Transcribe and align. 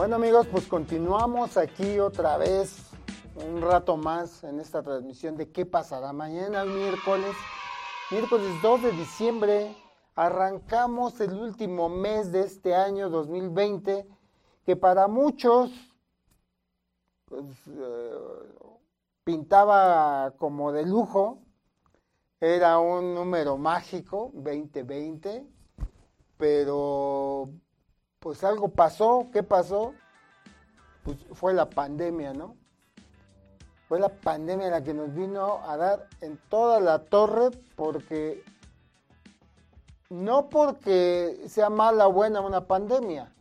Bueno 0.00 0.16
amigos, 0.16 0.46
pues 0.46 0.66
continuamos 0.66 1.58
aquí 1.58 2.00
otra 2.00 2.38
vez, 2.38 2.74
un 3.36 3.60
rato 3.60 3.98
más 3.98 4.42
en 4.44 4.58
esta 4.58 4.82
transmisión 4.82 5.36
de 5.36 5.52
qué 5.52 5.66
pasará 5.66 6.14
mañana, 6.14 6.64
miércoles, 6.64 7.36
miércoles 8.10 8.48
2 8.62 8.82
de 8.82 8.92
diciembre, 8.92 9.76
arrancamos 10.14 11.20
el 11.20 11.34
último 11.34 11.90
mes 11.90 12.32
de 12.32 12.40
este 12.40 12.74
año 12.74 13.10
2020, 13.10 14.08
que 14.64 14.74
para 14.74 15.06
muchos 15.06 15.70
pues, 17.26 17.44
eh, 17.68 18.18
pintaba 19.22 20.32
como 20.38 20.72
de 20.72 20.86
lujo, 20.86 21.42
era 22.40 22.78
un 22.78 23.14
número 23.14 23.58
mágico, 23.58 24.30
2020, 24.32 25.46
pero 26.38 27.50
pues 28.20 28.44
algo 28.44 28.68
pasó, 28.68 29.26
¿qué 29.32 29.42
pasó? 29.42 29.94
Pues 31.02 31.18
fue 31.32 31.54
la 31.54 31.68
pandemia, 31.68 32.34
¿no? 32.34 32.54
Fue 33.88 33.98
la 33.98 34.10
pandemia 34.10 34.70
la 34.70 34.84
que 34.84 34.94
nos 34.94 35.12
vino 35.14 35.66
a 35.66 35.76
dar 35.76 36.06
en 36.20 36.38
toda 36.48 36.78
la 36.78 37.00
torre 37.06 37.50
porque 37.74 38.44
no 40.10 40.48
porque 40.50 41.44
sea 41.48 41.70
mala 41.70 42.06
o 42.06 42.12
buena 42.12 42.40
una 42.40 42.66
pandemia, 42.66 43.32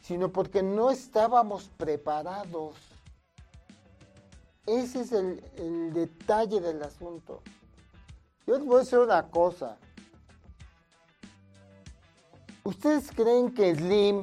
sino 0.00 0.32
porque 0.32 0.62
no 0.62 0.90
estábamos 0.90 1.68
preparados. 1.76 2.74
Ese 4.66 5.02
es 5.02 5.12
el, 5.12 5.92
detalle 5.92 6.60
del 6.60 6.82
asunto. 6.82 7.42
Yo 8.46 8.56
les 8.56 8.66
voy 8.66 8.76
a 8.76 8.80
decir 8.80 8.98
una 8.98 9.30
cosa. 9.30 9.76
¿Ustedes 12.66 13.10
creen 13.14 13.52
que 13.52 13.74
Slim, 13.74 14.22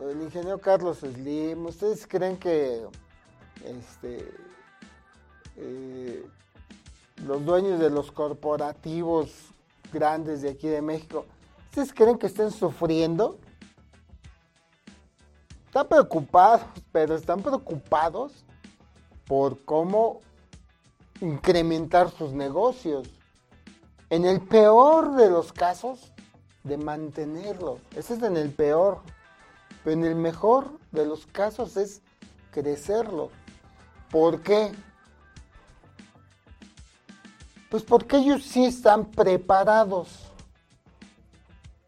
el 0.00 0.22
ingeniero 0.22 0.60
Carlos 0.60 0.98
Slim, 0.98 1.66
ustedes 1.66 2.04
creen 2.04 2.36
que 2.36 2.84
este, 3.64 4.28
eh, 5.54 6.26
los 7.24 7.44
dueños 7.44 7.78
de 7.78 7.90
los 7.90 8.10
corporativos 8.10 9.30
grandes 9.92 10.42
de 10.42 10.50
aquí 10.50 10.66
de 10.66 10.82
México, 10.82 11.26
¿ustedes 11.66 11.94
creen 11.94 12.18
que 12.18 12.26
estén 12.26 12.50
sufriendo? 12.50 13.38
Están 15.66 15.86
preocupados, 15.86 16.62
pero 16.90 17.14
están 17.14 17.40
preocupados 17.40 18.44
por 19.26 19.64
cómo 19.64 20.18
incrementar 21.20 22.10
sus 22.10 22.32
negocios. 22.32 23.08
En 24.10 24.24
el 24.24 24.40
peor 24.40 25.14
de 25.14 25.30
los 25.30 25.52
casos, 25.52 26.11
de 26.64 26.76
mantenerlos. 26.76 27.78
Ese 27.96 28.14
es 28.14 28.22
en 28.22 28.36
el 28.36 28.50
peor. 28.50 29.00
Pero 29.84 29.96
en 29.96 30.04
el 30.04 30.14
mejor 30.14 30.70
de 30.92 31.06
los 31.06 31.26
casos 31.26 31.76
es 31.76 32.02
crecerlo. 32.50 33.30
¿Por 34.10 34.42
qué? 34.42 34.72
Pues 37.70 37.82
porque 37.82 38.18
ellos 38.18 38.42
sí 38.42 38.64
están 38.64 39.06
preparados. 39.06 40.30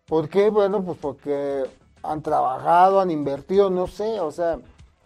¿Por 0.06 0.28
qué? 0.28 0.50
Bueno, 0.50 0.82
pues 0.82 0.98
porque 0.98 1.64
han 2.02 2.22
trabajado, 2.22 3.00
han 3.00 3.10
invertido, 3.10 3.70
no 3.70 3.86
sé, 3.86 4.20
o 4.20 4.30
sea, 4.30 4.58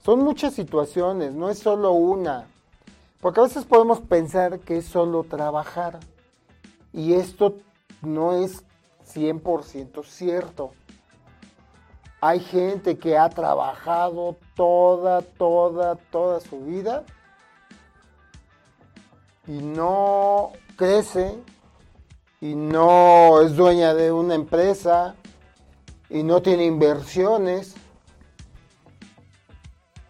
son 0.05 0.21
muchas 0.21 0.55
situaciones, 0.55 1.35
no 1.35 1.51
es 1.51 1.59
solo 1.59 1.93
una. 1.93 2.47
Porque 3.21 3.41
a 3.41 3.45
veces 3.45 3.65
podemos 3.65 4.01
pensar 4.01 4.61
que 4.61 4.79
es 4.79 4.87
solo 4.87 5.25
trabajar. 5.25 5.99
Y 6.93 7.15
esto 7.15 7.57
no 8.03 8.35
es 8.35 8.63
100% 9.15 10.05
cierto. 10.05 10.73
Hay 12.21 12.41
gente 12.41 12.99
que 12.99 13.17
ha 13.17 13.29
trabajado 13.29 14.37
toda, 14.55 15.23
toda, 15.23 15.97
toda 15.97 16.41
su 16.41 16.65
vida 16.65 17.05
y 19.47 19.59
no 19.59 20.53
crece 20.77 21.39
y 22.41 22.55
no 22.55 23.41
es 23.41 23.57
dueña 23.57 23.95
de 23.95 24.13
una 24.13 24.35
empresa 24.35 25.15
y 26.11 26.23
no 26.23 26.43
tiene 26.43 26.65
inversiones 26.65 27.75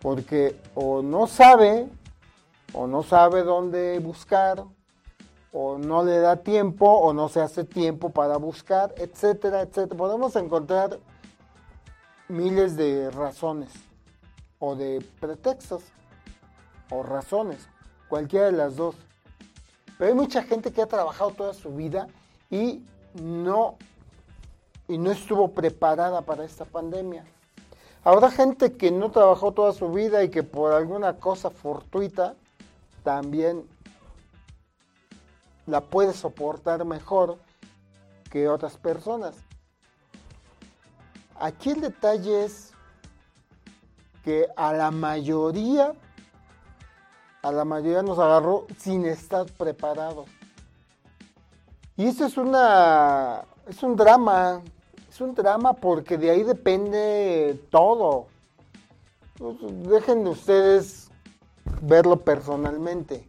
porque 0.00 0.60
o 0.74 1.02
no 1.02 1.26
sabe 1.26 1.88
o 2.72 2.86
no 2.86 3.02
sabe 3.02 3.42
dónde 3.42 3.98
buscar 3.98 4.64
o 5.52 5.78
no 5.78 6.04
le 6.04 6.18
da 6.18 6.36
tiempo 6.36 6.86
o 6.86 7.12
no 7.12 7.28
se 7.28 7.40
hace 7.40 7.64
tiempo 7.64 8.10
para 8.10 8.36
buscar, 8.36 8.94
etcétera, 8.96 9.62
etcétera. 9.62 9.96
Podemos 9.96 10.36
encontrar 10.36 10.98
miles 12.28 12.76
de 12.76 13.10
razones 13.10 13.70
o 14.58 14.74
de 14.76 15.04
pretextos 15.20 15.82
o 16.90 17.02
razones, 17.02 17.68
cualquiera 18.08 18.46
de 18.46 18.52
las 18.52 18.76
dos. 18.76 18.94
Pero 19.96 20.10
hay 20.10 20.14
mucha 20.14 20.42
gente 20.42 20.72
que 20.72 20.82
ha 20.82 20.86
trabajado 20.86 21.30
toda 21.30 21.54
su 21.54 21.74
vida 21.74 22.08
y 22.50 22.84
no 23.14 23.76
y 24.86 24.96
no 24.96 25.10
estuvo 25.10 25.52
preparada 25.52 26.22
para 26.22 26.44
esta 26.44 26.64
pandemia. 26.64 27.24
Habrá 28.04 28.30
gente 28.30 28.72
que 28.72 28.90
no 28.90 29.10
trabajó 29.10 29.52
toda 29.52 29.72
su 29.72 29.92
vida 29.92 30.24
y 30.24 30.30
que 30.30 30.42
por 30.42 30.72
alguna 30.72 31.16
cosa 31.18 31.50
fortuita 31.50 32.36
también 33.02 33.64
la 35.68 35.82
puede 35.82 36.14
soportar 36.14 36.84
mejor 36.84 37.38
que 38.30 38.48
otras 38.48 38.76
personas. 38.76 39.36
Aquí 41.38 41.70
el 41.70 41.82
detalle 41.82 42.44
es 42.44 42.72
que 44.24 44.48
a 44.56 44.72
la 44.72 44.90
mayoría, 44.90 45.92
a 47.42 47.52
la 47.52 47.64
mayoría 47.64 48.02
nos 48.02 48.18
agarró 48.18 48.66
sin 48.78 49.04
estar 49.04 49.46
preparados. 49.52 50.26
Y 51.96 52.06
eso 52.06 52.24
es 52.24 52.36
una, 52.36 53.44
es 53.66 53.82
un 53.82 53.94
drama, 53.94 54.62
es 55.08 55.20
un 55.20 55.34
drama 55.34 55.74
porque 55.74 56.16
de 56.16 56.30
ahí 56.30 56.44
depende 56.44 57.62
todo. 57.70 58.26
Pues, 59.36 59.56
dejen 59.88 60.24
de 60.24 60.30
ustedes 60.30 61.10
verlo 61.82 62.16
personalmente 62.16 63.27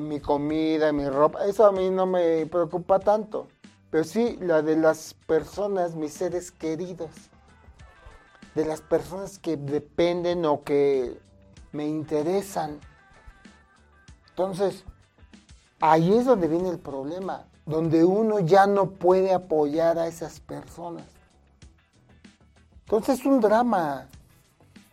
mi 0.00 0.20
comida, 0.20 0.92
mi 0.92 1.08
ropa, 1.08 1.44
eso 1.46 1.66
a 1.66 1.72
mí 1.72 1.90
no 1.90 2.06
me 2.06 2.46
preocupa 2.46 2.98
tanto. 2.98 3.48
Pero 3.90 4.04
sí 4.04 4.38
la 4.40 4.62
de 4.62 4.76
las 4.76 5.14
personas, 5.26 5.94
mis 5.94 6.12
seres 6.12 6.50
queridos, 6.50 7.10
de 8.54 8.64
las 8.64 8.82
personas 8.82 9.38
que 9.38 9.56
dependen 9.56 10.44
o 10.44 10.62
que 10.62 11.18
me 11.72 11.86
interesan. 11.86 12.78
Entonces, 14.30 14.84
ahí 15.80 16.14
es 16.14 16.26
donde 16.26 16.48
viene 16.48 16.68
el 16.68 16.78
problema, 16.78 17.46
donde 17.66 18.04
uno 18.04 18.40
ya 18.40 18.66
no 18.66 18.90
puede 18.90 19.32
apoyar 19.32 19.98
a 19.98 20.06
esas 20.06 20.40
personas. 20.40 21.06
Entonces 22.84 23.20
es 23.20 23.26
un 23.26 23.40
drama. 23.40 24.08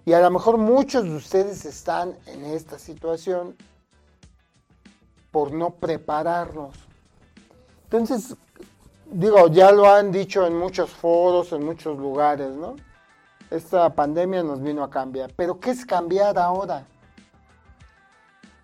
Y 0.05 0.13
a 0.13 0.19
lo 0.19 0.29
mejor 0.29 0.57
muchos 0.57 1.03
de 1.03 1.15
ustedes 1.15 1.65
están 1.65 2.15
en 2.27 2.45
esta 2.45 2.77
situación 2.77 3.55
por 5.35 5.51
no 5.51 5.71
prepararnos. 5.71 6.73
Entonces, 7.83 8.37
digo, 9.11 9.49
ya 9.49 9.69
lo 9.73 9.85
han 9.85 10.09
dicho 10.09 10.47
en 10.47 10.57
muchos 10.57 10.91
foros, 10.91 11.51
en 11.51 11.65
muchos 11.65 11.97
lugares, 11.97 12.55
¿no? 12.55 12.77
Esta 13.51 13.93
pandemia 13.93 14.43
nos 14.43 14.63
vino 14.63 14.81
a 14.81 14.89
cambiar. 14.89 15.33
Pero 15.35 15.59
¿qué 15.59 15.71
es 15.71 15.85
cambiar 15.85 16.39
ahora? 16.39 16.85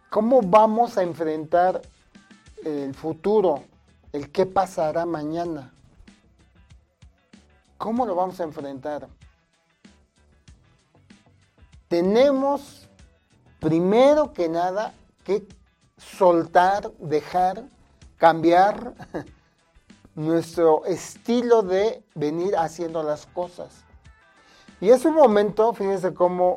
¿Cómo 0.10 0.42
vamos 0.42 0.98
a 0.98 1.04
enfrentar 1.04 1.82
el 2.64 2.96
futuro? 2.96 3.66
El 4.14 4.32
qué 4.32 4.46
pasará 4.46 5.06
mañana. 5.06 5.74
¿Cómo 7.78 8.06
lo 8.06 8.16
vamos 8.16 8.40
a 8.40 8.46
enfrentar? 8.46 9.10
Tenemos, 11.90 12.88
primero 13.60 14.32
que 14.32 14.48
nada, 14.48 14.94
que 15.26 15.46
soltar, 16.02 16.92
dejar, 17.00 17.64
cambiar 18.18 18.94
nuestro 20.16 20.86
estilo 20.86 21.62
de 21.62 22.04
venir 22.16 22.56
haciendo 22.58 23.04
las 23.04 23.26
cosas. 23.28 23.84
Y 24.80 24.90
es 24.90 25.06
un 25.06 25.14
momento, 25.14 25.74
fíjense 25.74 26.14
cómo 26.14 26.56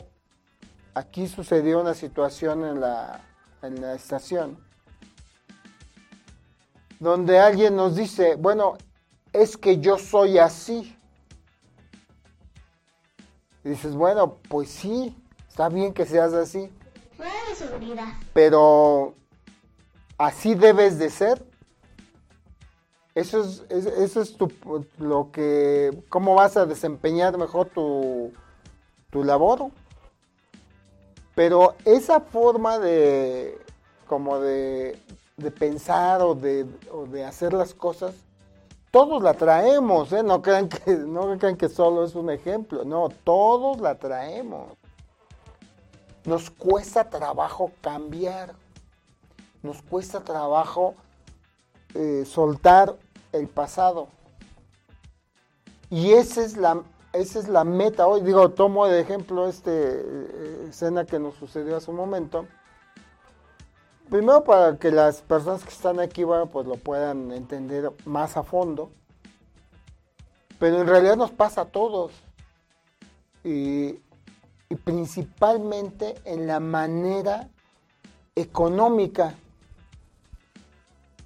aquí 0.94 1.28
sucedió 1.28 1.80
una 1.80 1.94
situación 1.94 2.64
en 2.64 2.80
la, 2.80 3.20
en 3.62 3.80
la 3.80 3.94
estación, 3.94 4.58
donde 6.98 7.38
alguien 7.38 7.76
nos 7.76 7.96
dice, 7.96 8.36
bueno, 8.36 8.78
es 9.32 9.56
que 9.56 9.78
yo 9.78 9.98
soy 9.98 10.38
así. 10.38 10.96
Y 13.62 13.70
dices, 13.70 13.94
bueno, 13.94 14.38
pues 14.48 14.70
sí, 14.70 15.16
está 15.48 15.68
bien 15.68 15.92
que 15.92 16.06
seas 16.06 16.32
así. 16.32 16.70
Pero 18.32 19.14
así 20.18 20.54
debes 20.54 20.98
de 20.98 21.10
ser. 21.10 21.44
Eso 23.14 23.42
es, 23.42 23.62
eso 23.70 24.20
es 24.20 24.36
tu, 24.36 24.50
lo 24.98 25.30
que, 25.30 26.02
cómo 26.08 26.34
vas 26.34 26.56
a 26.56 26.66
desempeñar 26.66 27.38
mejor 27.38 27.68
tu, 27.68 28.32
tu 29.10 29.22
labor. 29.22 29.70
Pero 31.34 31.74
esa 31.84 32.20
forma 32.20 32.78
de, 32.78 33.58
como 34.06 34.40
de, 34.40 34.98
de 35.36 35.50
pensar 35.50 36.22
o 36.22 36.34
de, 36.34 36.66
o 36.92 37.06
de 37.06 37.24
hacer 37.24 37.52
las 37.52 37.74
cosas, 37.74 38.14
todos 38.90 39.20
la 39.22 39.34
traemos, 39.34 40.12
¿eh? 40.12 40.22
no, 40.22 40.40
crean 40.40 40.68
que, 40.68 40.92
no 40.94 41.36
crean 41.36 41.56
que 41.56 41.68
solo 41.68 42.04
es 42.04 42.14
un 42.14 42.30
ejemplo, 42.30 42.84
no, 42.84 43.08
todos 43.24 43.80
la 43.80 43.96
traemos. 43.96 44.68
Nos 46.24 46.48
cuesta 46.48 47.10
trabajo 47.10 47.72
cambiar, 47.80 48.54
nos 49.64 49.80
cuesta 49.82 50.20
trabajo 50.20 50.94
eh, 51.94 52.24
soltar 52.26 52.96
el 53.32 53.48
pasado. 53.48 54.08
Y 55.90 56.12
esa 56.12 56.44
es 56.44 56.56
la, 56.56 56.82
esa 57.14 57.38
es 57.38 57.48
la 57.48 57.64
meta 57.64 58.06
hoy. 58.06 58.20
Digo, 58.20 58.50
tomo 58.50 58.86
de 58.86 59.00
ejemplo 59.00 59.48
esta 59.48 59.70
eh, 59.72 60.66
escena 60.68 61.06
que 61.06 61.18
nos 61.18 61.34
sucedió 61.36 61.78
hace 61.78 61.90
un 61.90 61.96
momento. 61.96 62.46
Primero 64.10 64.44
para 64.44 64.76
que 64.76 64.90
las 64.90 65.22
personas 65.22 65.64
que 65.64 65.70
están 65.70 65.98
aquí 65.98 66.24
pues 66.52 66.66
lo 66.66 66.76
puedan 66.76 67.32
entender 67.32 67.90
más 68.04 68.36
a 68.36 68.42
fondo. 68.42 68.90
Pero 70.58 70.82
en 70.82 70.86
realidad 70.86 71.16
nos 71.16 71.30
pasa 71.30 71.62
a 71.62 71.64
todos. 71.64 72.12
Y 73.42 73.98
principalmente 74.84 76.16
en 76.24 76.46
la 76.46 76.60
manera 76.60 77.48
económica. 78.34 79.34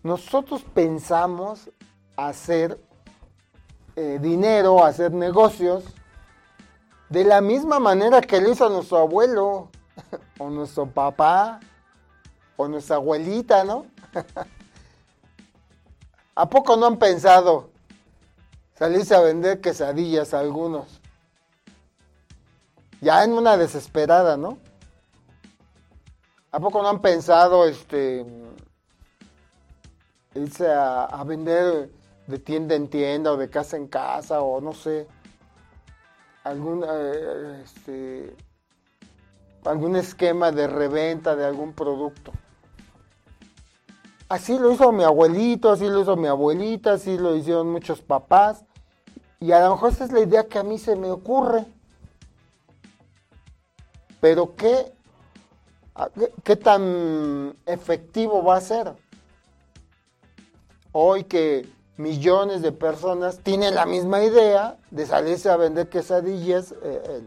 Nosotros 0.08 0.64
pensamos 0.72 1.69
hacer 2.16 2.82
eh, 3.94 4.19
dinero, 4.22 4.82
hacer 4.82 5.12
negocios, 5.12 5.84
de 7.10 7.25
la 7.25 7.43
misma 7.43 7.78
manera 7.78 8.22
que 8.22 8.40
lo 8.40 8.50
hizo 8.50 8.70
nuestro 8.70 8.96
abuelo, 8.96 9.69
o 10.38 10.49
nuestro 10.49 10.87
papá, 10.87 11.60
o 12.56 12.66
nuestra 12.69 12.96
abuelita, 12.96 13.64
¿no? 13.64 13.84
¿A 16.34 16.49
poco 16.49 16.75
no 16.78 16.87
han 16.87 16.96
pensado 16.96 17.69
salirse 18.78 19.14
a 19.14 19.20
vender 19.20 19.60
quesadillas 19.60 20.32
a 20.32 20.40
algunos? 20.40 21.02
Ya 23.02 23.25
en 23.25 23.32
una 23.32 23.58
desesperada, 23.58 24.38
¿no? 24.38 24.56
¿A 26.50 26.60
poco 26.60 26.81
no 26.81 26.88
han 26.88 27.02
pensado 27.02 27.66
este 27.66 28.25
irse 30.38 30.67
a 30.70 31.23
vender 31.26 31.90
de 32.26 32.38
tienda 32.38 32.75
en 32.75 32.88
tienda 32.88 33.32
o 33.32 33.37
de 33.37 33.49
casa 33.49 33.76
en 33.76 33.88
casa 33.88 34.43
o 34.43 34.61
no 34.61 34.73
sé, 34.73 35.06
algún, 36.44 36.85
eh, 36.87 37.62
este, 37.64 38.37
algún 39.64 39.96
esquema 39.96 40.52
de 40.52 40.67
reventa 40.67 41.37
de 41.37 41.44
algún 41.44 41.73
producto. 41.73 42.32
Así 44.29 44.58
lo 44.58 44.73
hizo 44.73 44.93
mi 44.93 45.05
abuelito, 45.05 45.70
así 45.70 45.88
lo 45.88 46.02
hizo 46.02 46.17
mi 46.17 46.29
abuelita, 46.29 46.93
así 46.93 47.17
lo 47.17 47.34
hicieron 47.34 47.70
muchos 47.70 48.02
papás. 48.02 48.64
Y 49.41 49.52
a 49.52 49.61
lo 49.61 49.70
mejor 49.70 49.93
esa 49.93 50.05
es 50.05 50.12
la 50.12 50.20
idea 50.20 50.49
que 50.49 50.58
a 50.58 50.62
mí 50.62 50.79
se 50.79 50.96
me 50.96 51.11
ocurre. 51.11 51.64
Pero 54.20 54.55
¿qué, 54.55 54.93
qué 56.44 56.56
tan 56.56 57.55
efectivo 57.64 58.43
va 58.44 58.56
a 58.56 58.61
ser? 58.61 59.07
Hoy 60.93 61.25
que 61.25 61.69
millones 61.96 62.62
de 62.62 62.73
personas 62.73 63.38
tienen 63.38 63.75
la 63.75 63.87
misma 63.87 64.23
idea 64.23 64.76
de 64.90 65.06
salirse 65.06 65.50
a 65.50 65.56
vender 65.56 65.88
quesadillas 65.88 66.75
eh, 66.82 67.23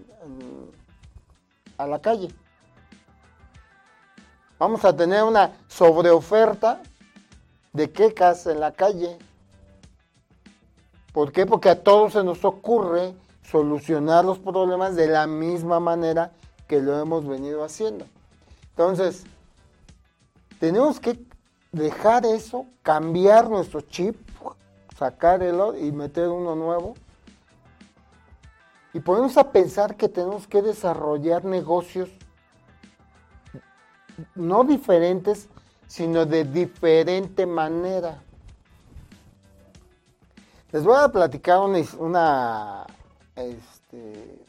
a 1.77 1.87
la 1.87 1.99
calle. 1.99 2.29
Vamos 4.57 4.85
a 4.85 4.95
tener 4.95 5.23
una 5.23 5.51
sobreoferta 5.67 6.81
de 7.73 7.91
quecas 7.91 8.45
en 8.47 8.59
la 8.59 8.71
calle. 8.71 9.17
¿Por 11.13 11.31
qué? 11.31 11.45
Porque 11.45 11.69
a 11.69 11.83
todos 11.83 12.13
se 12.13 12.23
nos 12.23 12.45
ocurre 12.45 13.13
solucionar 13.43 14.23
los 14.23 14.39
problemas 14.39 14.95
de 14.95 15.07
la 15.07 15.27
misma 15.27 15.79
manera 15.79 16.31
que 16.67 16.79
lo 16.79 16.99
hemos 16.99 17.27
venido 17.27 17.63
haciendo. 17.63 18.05
Entonces, 18.69 19.23
tenemos 20.59 20.99
que 20.99 21.19
dejar 21.71 22.25
eso, 22.25 22.65
cambiar 22.81 23.50
nuestro 23.50 23.81
chip, 23.81 24.15
sacar 24.97 25.41
el 25.44 25.59
y 25.79 25.91
meter 25.91 26.29
uno 26.29 26.56
nuevo. 26.56 26.95
Y 28.94 29.00
ponemos 29.00 29.38
a 29.38 29.51
pensar 29.51 29.95
que 29.95 30.09
tenemos 30.09 30.47
que 30.47 30.62
desarrollar 30.62 31.45
negocios 31.45 32.09
no 34.35 34.63
diferentes, 34.63 35.47
sino 35.88 36.25
de 36.25 36.44
diferente 36.44 37.45
manera. 37.45 38.21
Les 40.71 40.83
voy 40.83 40.97
a 40.97 41.09
platicar 41.09 41.59
una, 41.59 41.79
una 41.97 42.85
este, 43.35 44.45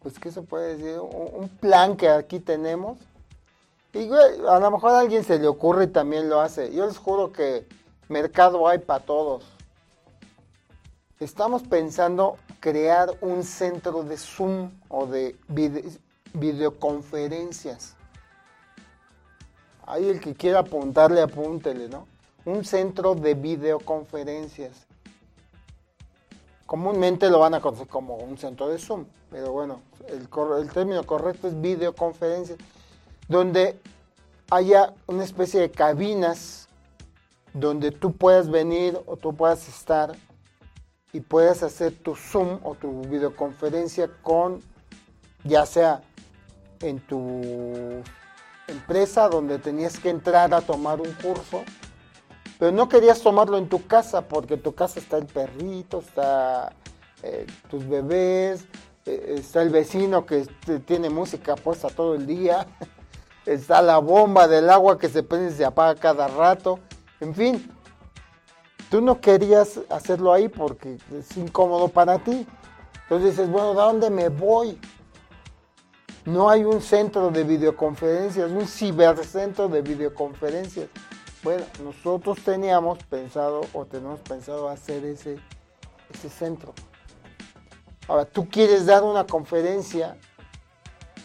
pues, 0.00 0.18
¿qué 0.18 0.30
se 0.30 0.42
puede 0.42 0.76
decir? 0.76 1.00
Un, 1.00 1.48
plan 1.48 1.96
que 1.96 2.08
aquí 2.08 2.40
tenemos. 2.40 2.98
Y 3.92 4.10
a 4.12 4.58
lo 4.58 4.70
mejor 4.70 4.92
a 4.92 5.00
alguien 5.00 5.24
se 5.24 5.38
le 5.38 5.48
ocurre 5.48 5.84
y 5.84 5.88
también 5.88 6.28
lo 6.28 6.40
hace. 6.40 6.72
Yo 6.72 6.86
les 6.86 6.98
juro 6.98 7.32
que 7.32 7.66
mercado 8.08 8.68
hay 8.68 8.78
para 8.78 9.04
todos. 9.04 9.44
Estamos 11.20 11.62
pensando 11.62 12.36
crear 12.60 13.10
un 13.22 13.42
centro 13.42 14.02
de 14.02 14.16
Zoom 14.16 14.70
o 14.88 15.06
de 15.06 15.36
videoconferencias. 16.32 17.94
Ahí 19.86 20.08
el 20.08 20.20
que 20.20 20.34
quiera 20.34 20.60
apuntarle, 20.60 21.22
apúntele, 21.22 21.88
¿no? 21.88 22.06
Un 22.44 22.64
centro 22.64 23.14
de 23.14 23.34
videoconferencias. 23.34 24.86
Comúnmente 26.66 27.30
lo 27.30 27.38
van 27.38 27.54
a 27.54 27.60
conocer 27.60 27.88
como 27.88 28.16
un 28.16 28.36
centro 28.36 28.68
de 28.68 28.78
Zoom, 28.78 29.06
pero 29.30 29.52
bueno, 29.52 29.80
el, 30.08 30.28
el 30.60 30.70
término 30.70 31.02
correcto 31.04 31.48
es 31.48 31.58
videoconferencias, 31.58 32.58
donde 33.28 33.78
haya 34.50 34.94
una 35.06 35.24
especie 35.24 35.60
de 35.60 35.70
cabinas 35.70 36.68
donde 37.52 37.90
tú 37.90 38.12
puedas 38.12 38.50
venir 38.50 38.98
o 39.06 39.16
tú 39.16 39.34
puedas 39.34 39.68
estar 39.68 40.16
y 41.12 41.20
puedes 41.20 41.62
hacer 41.62 41.92
tu 41.92 42.14
Zoom 42.14 42.60
o 42.62 42.74
tu 42.74 43.02
videoconferencia 43.02 44.10
con, 44.22 44.60
ya 45.44 45.66
sea 45.66 46.02
en 46.80 47.00
tu 47.00 48.02
empresa 48.66 49.28
donde 49.28 49.58
tenías 49.58 49.98
que 49.98 50.10
entrar 50.10 50.52
a 50.52 50.60
tomar 50.60 51.00
un 51.00 51.12
curso, 51.14 51.64
pero 52.58 52.72
no 52.72 52.88
querías 52.88 53.20
tomarlo 53.20 53.56
en 53.56 53.68
tu 53.68 53.86
casa 53.86 54.28
porque 54.28 54.54
en 54.54 54.62
tu 54.62 54.74
casa 54.74 55.00
está 55.00 55.16
el 55.16 55.26
perrito, 55.26 56.00
está 56.00 56.72
eh, 57.22 57.46
tus 57.70 57.88
bebés, 57.88 58.66
eh, 59.06 59.36
está 59.38 59.62
el 59.62 59.70
vecino 59.70 60.26
que 60.26 60.46
tiene 60.84 61.08
música 61.08 61.56
puesta 61.56 61.88
todo 61.88 62.14
el 62.14 62.26
día, 62.26 62.66
está 63.48 63.80
la 63.82 63.98
bomba 63.98 64.46
del 64.46 64.68
agua 64.68 64.98
que 64.98 65.08
se 65.08 65.22
prende 65.22 65.52
y 65.52 65.56
se 65.56 65.64
apaga 65.64 65.98
cada 65.98 66.28
rato, 66.28 66.78
en 67.20 67.34
fin, 67.34 67.72
tú 68.90 69.00
no 69.00 69.20
querías 69.20 69.80
hacerlo 69.88 70.32
ahí 70.32 70.48
porque 70.48 70.98
es 71.12 71.36
incómodo 71.36 71.88
para 71.88 72.18
ti. 72.18 72.46
Entonces 73.02 73.30
dices, 73.30 73.50
bueno, 73.50 73.70
¿de 73.70 73.80
dónde 73.80 74.10
me 74.10 74.28
voy? 74.28 74.78
No 76.26 76.50
hay 76.50 76.64
un 76.64 76.82
centro 76.82 77.30
de 77.30 77.42
videoconferencias, 77.42 78.50
un 78.50 78.66
cibercentro 78.66 79.68
de 79.68 79.80
videoconferencias. 79.80 80.88
Bueno, 81.42 81.64
nosotros 81.82 82.38
teníamos 82.44 82.98
pensado 83.04 83.62
o 83.72 83.86
tenemos 83.86 84.20
pensado 84.20 84.68
hacer 84.68 85.04
ese, 85.06 85.38
ese 86.12 86.28
centro. 86.28 86.74
Ahora, 88.08 88.26
tú 88.26 88.48
quieres 88.48 88.84
dar 88.84 89.02
una 89.04 89.26
conferencia 89.26 90.18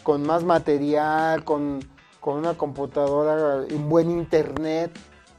con 0.02 0.22
más 0.22 0.42
material, 0.42 1.44
con, 1.44 1.80
con 2.24 2.38
una 2.38 2.54
computadora, 2.54 3.66
en 3.68 3.86
buen 3.86 4.10
internet, 4.10 4.90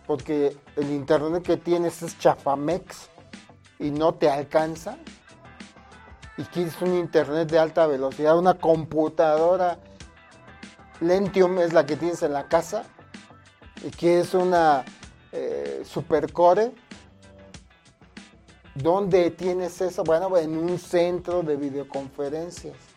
porque 0.06 0.56
el 0.76 0.92
internet 0.92 1.42
que 1.42 1.58
tienes 1.58 2.04
es 2.04 2.16
chafamex 2.20 3.10
y 3.80 3.90
no 3.90 4.14
te 4.14 4.30
alcanza 4.30 4.96
y 6.38 6.44
quieres 6.44 6.80
un 6.84 6.94
internet 6.94 7.50
de 7.50 7.58
alta 7.58 7.88
velocidad, 7.88 8.38
una 8.38 8.54
computadora 8.60 9.80
Lentium 11.02 11.58
es 11.58 11.74
la 11.74 11.88
que 11.88 11.96
tienes 11.96 12.22
en 12.22 12.34
la 12.34 12.48
casa 12.48 12.84
y 13.84 13.90
quieres 13.90 14.36
una 14.36 14.86
eh, 15.32 15.82
supercore, 15.84 16.72
¿dónde 18.76 19.32
tienes 19.32 19.82
eso? 19.82 20.04
Bueno, 20.04 20.38
en 20.38 20.56
un 20.56 20.78
centro 20.78 21.42
de 21.42 21.56
videoconferencias. 21.56 22.95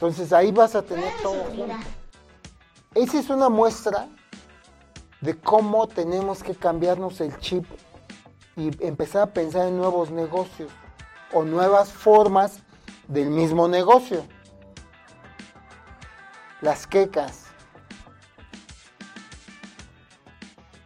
Entonces 0.00 0.32
ahí 0.32 0.50
vas 0.50 0.74
a 0.74 0.80
tener 0.80 1.12
todo. 1.22 1.44
Esa 2.94 3.18
es 3.18 3.28
una 3.28 3.50
muestra 3.50 4.08
de 5.20 5.38
cómo 5.38 5.86
tenemos 5.88 6.42
que 6.42 6.54
cambiarnos 6.54 7.20
el 7.20 7.38
chip 7.38 7.66
y 8.56 8.70
empezar 8.82 9.20
a 9.20 9.26
pensar 9.26 9.68
en 9.68 9.76
nuevos 9.76 10.10
negocios 10.10 10.72
o 11.34 11.44
nuevas 11.44 11.92
formas 11.92 12.60
del 13.08 13.28
mismo 13.28 13.68
negocio. 13.68 14.24
Las 16.62 16.86
quecas. 16.86 17.48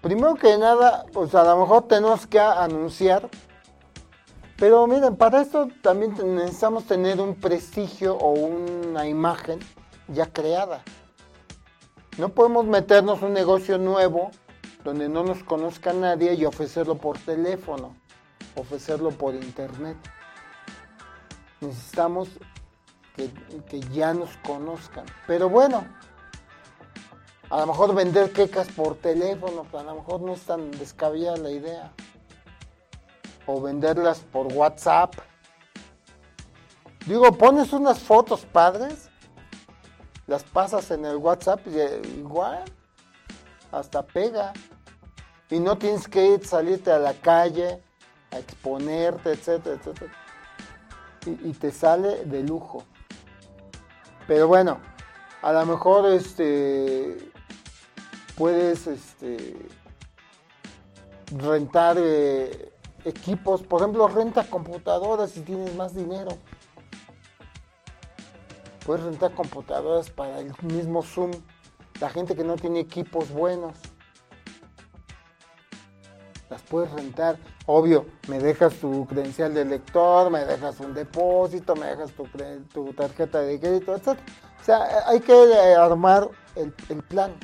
Primero 0.01 0.35
que 0.35 0.59
nada, 0.59 1.07
pues 1.13 1.37
a 1.37 1.45
lo 1.45 1.61
mejor 1.61 1.87
tenemos 1.87 2.27
que 2.27 2.41
anunciar, 2.41 3.31
pero 4.59 4.87
miren, 4.87 5.17
para 5.17 5.43
esto 5.43 5.69
también 5.83 6.15
necesitamos 6.35 6.85
tener 6.85 7.21
un 7.21 7.35
prestigio 7.35 8.17
o 8.17 8.33
una 8.33 9.07
imagen 9.09 9.59
ya 10.09 10.27
creada. 10.27 10.83
No 12.19 12.29
podemos 12.29 12.65
meternos 12.67 13.23
un 13.23 13.33
negocio 13.33 13.79
nuevo 13.79 14.31
donde 14.85 15.09
no 15.09 15.25
nos 15.25 15.43
conozca 15.43 15.93
nadie 15.93 16.35
y 16.35 16.45
ofrecerlo 16.45 16.97
por 16.97 17.19
teléfono, 17.19 17.97
ofrecerlo 18.55 19.11
por 19.11 19.35
internet. 19.35 19.97
Necesitamos 21.61 22.29
que, 23.17 23.81
ya 23.93 24.13
nos 24.13 24.37
conozcan. 24.39 25.07
Pero 25.27 25.49
bueno, 25.49 25.85
a 27.51 27.61
lo 27.61 27.67
mejor 27.67 27.95
vender 27.95 28.31
quecas 28.33 28.69
por 28.69 28.97
teléfono, 28.97 29.67
a 29.73 29.83
lo 29.83 29.95
mejor 29.97 30.21
no 30.21 30.35
es 30.35 30.43
tan 30.43 30.71
descabellada 30.73 31.37
la 31.39 31.51
idea. 31.51 31.93
O 33.47 33.61
venderlas 33.61 34.21
por 34.21 34.53
WhatsApp. 34.53 35.15
Digo, 37.07 37.31
pones 37.33 37.73
unas 37.73 37.99
fotos 37.99 38.47
padres 38.47 39.11
las 40.27 40.43
pasas 40.43 40.91
en 40.91 41.05
el 41.05 41.17
WhatsApp 41.17 41.61
eh, 41.67 42.01
igual, 42.17 42.65
hasta 43.73 44.03
pega. 44.03 44.53
Y 45.51 45.61
no 45.61 45.77
tienes 45.77 46.09
que 46.09 46.41
salirte 46.43 46.91
a 46.91 46.99
la 46.99 47.13
calle, 47.13 47.83
a 48.31 48.39
exponerte, 48.39 49.33
etcétera, 49.33 49.77
etcétera. 49.77 50.13
Y, 51.27 51.53
te 51.53 51.71
sale 51.71 52.25
de 52.25 52.43
lujo. 52.43 52.85
Pero 54.27 54.49
bueno, 54.49 54.79
a 55.43 55.53
lo 55.53 55.67
mejor 55.67 56.11
este 56.11 57.33
puedes 58.37 58.87
este, 58.87 59.57
rentar 61.39 61.97
eh, 61.99 62.73
equipos, 63.05 63.63
por 63.63 63.81
ejemplo, 63.81 64.09
renta 64.09 64.45
computadoras 64.45 65.31
si 65.31 65.41
tienes 65.41 65.75
más 65.75 65.95
dinero. 65.95 66.31
Puedes 68.85 69.05
rentar 69.05 69.35
computadoras 69.35 70.11
para 70.11 70.41
el 70.41 70.53
mismo 70.63 71.03
Zoom. 71.03 71.31
La 72.01 72.11
gente 72.11 72.35
que 72.35 72.45
no 72.45 72.57
tiene 72.57 72.81
equipos 72.81 73.31
buenos. 73.31 73.77
Las 76.51 76.61
puedes 76.63 76.91
rentar. 76.93 77.39
Obvio, 77.67 78.05
me 78.29 78.39
dejas 78.39 78.75
tu 78.75 79.07
credencial 79.07 79.55
de 79.55 79.65
lector, 79.65 80.31
me 80.31 80.45
dejas 80.45 80.81
un 80.81 80.93
depósito, 80.93 81.75
me 81.75 81.87
dejas 81.87 82.11
tu, 82.13 82.29
tu 82.75 82.93
tarjeta 82.93 83.41
de 83.41 83.59
crédito, 83.59 83.97
etc. 83.97 84.19
O 84.61 84.65
sea, 84.65 85.09
hay 85.09 85.21
que 85.21 85.33
eh, 85.33 85.75
armar 85.75 86.29
el, 86.55 86.75
el 86.91 87.03
plan. 87.03 87.35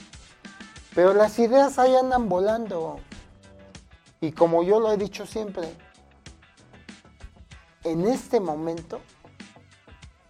Pero 0.95 1.15
las 1.15 1.39
ideas 1.39 1.79
ahí 1.79 1.95
andan 1.95 2.29
volando. 2.29 2.99
Y 4.21 4.33
como 4.33 4.63
yo 4.63 4.81
lo 4.81 4.93
he 4.93 4.97
dicho 4.97 5.27
siempre, 5.27 5.75
en 7.85 8.07
este 8.07 8.39
momento 8.39 9.01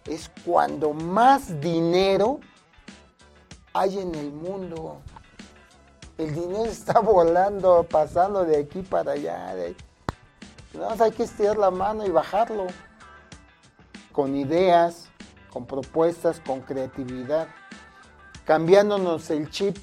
es 0.05 0.31
cuando 0.45 0.93
más 0.93 1.59
dinero 1.59 2.39
hay 3.73 3.99
en 3.99 4.15
el 4.15 4.31
mundo. 4.31 5.01
El 6.17 6.33
dinero 6.33 6.65
está 6.71 6.99
volando, 6.99 7.85
pasando 7.89 8.45
de 8.45 8.57
aquí 8.57 8.81
para 8.81 9.13
allá. 9.13 9.53
No, 10.73 10.89
hay 11.03 11.11
que 11.11 11.23
estirar 11.23 11.57
la 11.57 11.71
mano 11.71 12.05
y 12.05 12.09
bajarlo. 12.09 12.67
Con 14.13 14.35
ideas, 14.35 15.09
con 15.51 15.65
propuestas, 15.65 16.39
con 16.39 16.61
creatividad. 16.61 17.47
Cambiándonos 18.45 19.29
el 19.29 19.49
chip. 19.49 19.77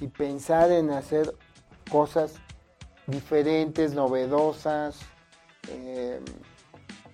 Y 0.00 0.06
pensar 0.06 0.70
en 0.70 0.90
hacer 0.90 1.34
cosas 1.88 2.34
diferentes, 3.06 3.94
novedosas. 3.94 5.00
Eh, 5.68 6.20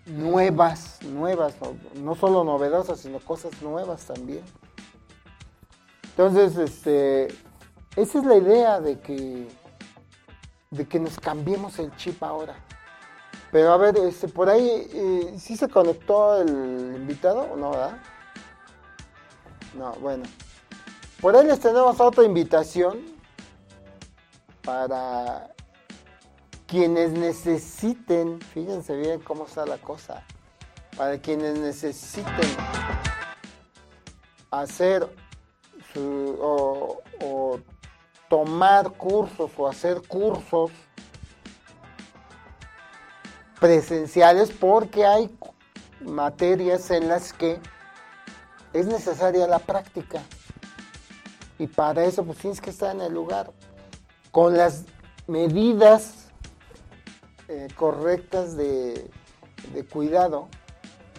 nuevas, 0.06 1.02
nuevas, 1.02 1.54
no, 1.94 2.14
solo 2.14 2.44
novedosas, 2.44 3.00
sino 3.00 3.20
cosas 3.20 3.62
nuevas 3.62 4.04
también. 4.04 4.42
Entonces, 6.10 6.56
este, 6.56 7.28
esa 7.96 8.18
es 8.18 8.24
la 8.24 8.36
idea 8.36 8.80
de 8.80 9.00
que, 9.00 9.48
de 10.70 10.86
que 10.86 11.00
nos 11.00 11.18
cambiemos 11.18 11.78
el 11.78 11.94
chip 11.96 12.22
ahora. 12.22 12.54
Pero 13.50 13.72
a 13.72 13.76
ver, 13.76 13.96
este, 13.98 14.28
por 14.28 14.48
ahí, 14.48 14.68
eh, 14.92 15.34
¿sí 15.38 15.56
se 15.56 15.68
conectó 15.68 16.40
el 16.40 16.96
invitado 16.96 17.42
o 17.52 17.56
no, 17.56 17.70
verdad? 17.70 17.98
No, 19.76 19.92
bueno. 19.94 20.24
Por 21.20 21.36
ahí 21.36 21.46
les 21.46 21.60
tenemos 21.60 21.98
otra 22.00 22.24
invitación 22.24 23.13
para 24.64 25.54
quienes 26.66 27.12
necesiten, 27.12 28.40
fíjense 28.40 28.96
bien 28.96 29.20
cómo 29.20 29.46
está 29.46 29.66
la 29.66 29.78
cosa, 29.78 30.24
para 30.96 31.18
quienes 31.18 31.58
necesiten 31.58 32.48
hacer 34.50 35.08
o, 35.96 37.00
tomar 38.28 38.90
cursos 38.92 39.50
o 39.56 39.68
hacer 39.68 40.02
cursos 40.08 40.72
presenciales 43.60 44.50
porque 44.50 45.06
hay 45.06 45.30
materias 46.00 46.90
en 46.90 47.08
las 47.08 47.32
que 47.32 47.60
es 48.72 48.86
necesaria 48.86 49.46
la 49.46 49.60
práctica. 49.60 50.20
Y 51.58 51.68
para 51.68 52.04
eso 52.04 52.24
pues 52.24 52.38
tienes 52.38 52.60
que 52.60 52.70
estar 52.70 52.94
en 52.94 53.02
el 53.02 53.12
lugar 53.12 53.52
con 54.34 54.56
las 54.56 54.82
medidas 55.28 56.26
eh, 57.46 57.68
correctas 57.76 58.56
de, 58.56 59.08
cuidado, 59.92 60.48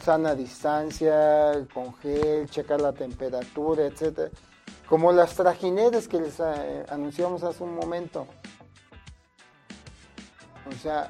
sana 0.04 0.36
distancia, 0.36 1.66
con 1.74 1.96
gel, 2.00 2.50
checar 2.50 2.82
la 2.82 2.92
temperatura, 2.92 3.86
etcétera, 3.86 4.32
como 4.90 5.14
las 5.14 5.34
trajineras 5.34 6.10
que 6.10 6.20
les 6.20 6.42
eh, 6.42 6.86
anunciamos 6.90 7.42
hace 7.44 7.64
un 7.64 7.76
momento. 7.76 8.28
O 10.68 10.74
sea, 10.74 11.10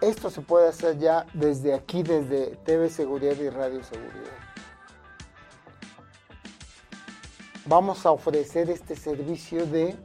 esto 0.00 0.30
se 0.30 0.40
puede 0.40 0.68
hacer 0.68 0.98
ya 0.98 1.26
desde 1.34 1.74
aquí, 1.74 2.02
desde 2.02 2.56
TV 2.64 2.88
Seguridad 2.88 3.36
y 3.36 3.50
Radio 3.50 3.84
Seguridad. 3.84 4.38
Vamos 7.66 8.06
a 8.06 8.10
ofrecer 8.10 8.70
este 8.70 8.96
servicio 8.96 9.66
de, 9.66 9.98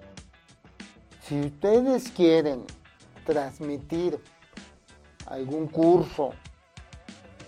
si 1.28 1.42
ustedes 1.42 2.10
quieren 2.12 2.66
transmitir 3.26 4.18
algún 5.26 5.68
curso, 5.68 6.32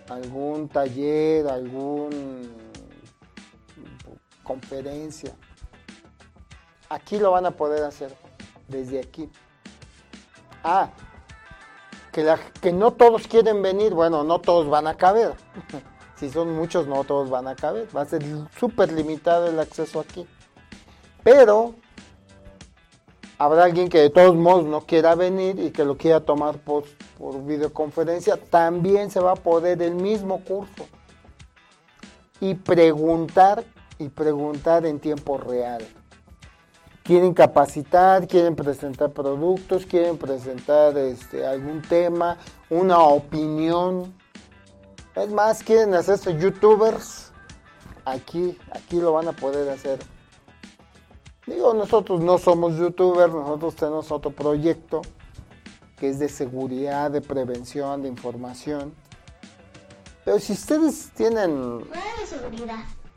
algún 0.09 0.67
taller, 0.67 1.47
algún 1.47 2.51
conferencia. 4.43 5.33
Aquí 6.89 7.19
lo 7.19 7.31
van 7.31 7.45
a 7.45 7.51
poder 7.51 7.83
hacer, 7.83 8.13
desde 8.67 8.99
aquí. 8.99 9.29
Ah, 10.63 10.89
que, 12.11 12.35
que 12.59 12.73
no 12.73 12.91
todos 12.91 13.27
quieren 13.27 13.61
venir, 13.61 13.93
bueno, 13.93 14.23
no 14.23 14.41
todos 14.41 14.67
van 14.67 14.87
a 14.87 14.97
caber. 14.97 15.35
si 16.15 16.29
son 16.29 16.53
muchos, 16.53 16.87
no 16.87 17.05
todos 17.05 17.29
van 17.29 17.47
a 17.47 17.55
caber. 17.55 17.87
Va 17.95 18.01
a 18.01 18.05
ser 18.05 18.25
súper 18.59 18.91
limitado 18.91 19.47
el 19.47 19.59
acceso 19.59 20.01
aquí. 20.01 20.27
Pero 21.23 21.75
habrá 23.39 23.63
alguien 23.63 23.87
que 23.87 23.99
de 23.99 24.09
todos 24.09 24.35
modos 24.35 24.65
no 24.65 24.81
quiera 24.81 25.15
venir 25.15 25.59
y 25.59 25.71
que 25.71 25.85
lo 25.85 25.97
quiera 25.97 26.19
tomar 26.19 26.57
por, 26.57 26.83
videoconferencia, 27.45 28.37
también 28.37 29.09
se 29.09 29.21
va 29.21 29.31
a 29.31 29.35
poder 29.35 29.81
el 29.81 29.95
mismo 29.95 30.43
curso 30.43 30.85
y 32.41 32.53
preguntar 32.53 33.63
y 33.97 34.09
preguntar 34.09 34.85
en 34.85 34.99
tiempo 34.99 35.37
real. 35.37 35.85
Quieren 37.03 37.33
capacitar, 37.33 38.27
quieren 38.27 38.55
presentar 38.55 39.11
productos, 39.11 39.85
quieren 39.85 40.17
presentar 40.17 40.97
este, 40.97 41.47
algún 41.47 41.81
tema, 41.81 42.37
una 42.69 42.99
opinión. 42.99 44.13
Es 45.15 45.31
más, 45.31 45.63
quieren 45.63 45.93
hacerse 45.95 46.37
youtubers. 46.37 47.31
Aquí, 48.05 48.57
aquí 48.71 48.99
lo 48.99 49.13
van 49.13 49.27
a 49.29 49.31
poder 49.31 49.69
hacer. 49.69 49.99
Digo, 51.49 51.73
nosotros 51.73 52.21
no 52.21 52.37
somos 52.37 52.77
youtubers, 52.77 53.33
nosotros 53.33 53.75
tenemos 53.75 54.11
otro 54.11 54.29
proyecto 54.29 55.01
que 55.97 56.09
es 56.09 56.19
de 56.19 56.29
seguridad, 56.29 57.09
de 57.09 57.21
prevención, 57.21 58.03
de 58.03 58.07
información. 58.07 58.93
Pero 60.23 60.37
si 60.37 60.53
ustedes 60.53 61.09
tienen 61.15 61.89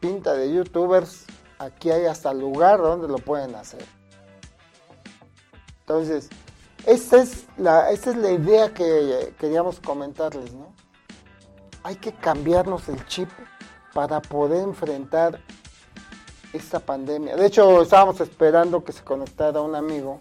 pinta 0.01 0.33
de 0.33 0.51
youtubers, 0.51 1.27
aquí 1.59 1.91
hay 1.91 2.07
hasta 2.07 2.33
lugar 2.33 2.81
donde 2.81 3.07
lo 3.07 3.19
pueden 3.19 3.55
hacer. 3.55 3.85
Entonces, 5.81 6.31
esta 6.87 7.21
es 7.21 7.45
la, 7.59 7.91
esta 7.91 8.11
es 8.13 8.17
la 8.17 8.31
idea 8.31 8.73
que 8.73 9.35
queríamos 9.39 9.79
comentarles, 9.79 10.55
¿no? 10.55 10.73
Hay 11.83 11.97
que 11.97 12.13
cambiarnos 12.13 12.89
el 12.89 13.05
chip 13.07 13.29
para 13.93 14.23
poder 14.23 14.63
enfrentar 14.63 15.39
esta 16.53 16.81
pandemia. 16.81 17.37
De 17.37 17.47
hecho, 17.47 17.83
estábamos 17.83 18.21
esperando 18.21 18.85
que 18.85 18.93
se 18.93 19.03
conectara 19.03 19.61
un 19.61 19.75
amigo 19.75 20.19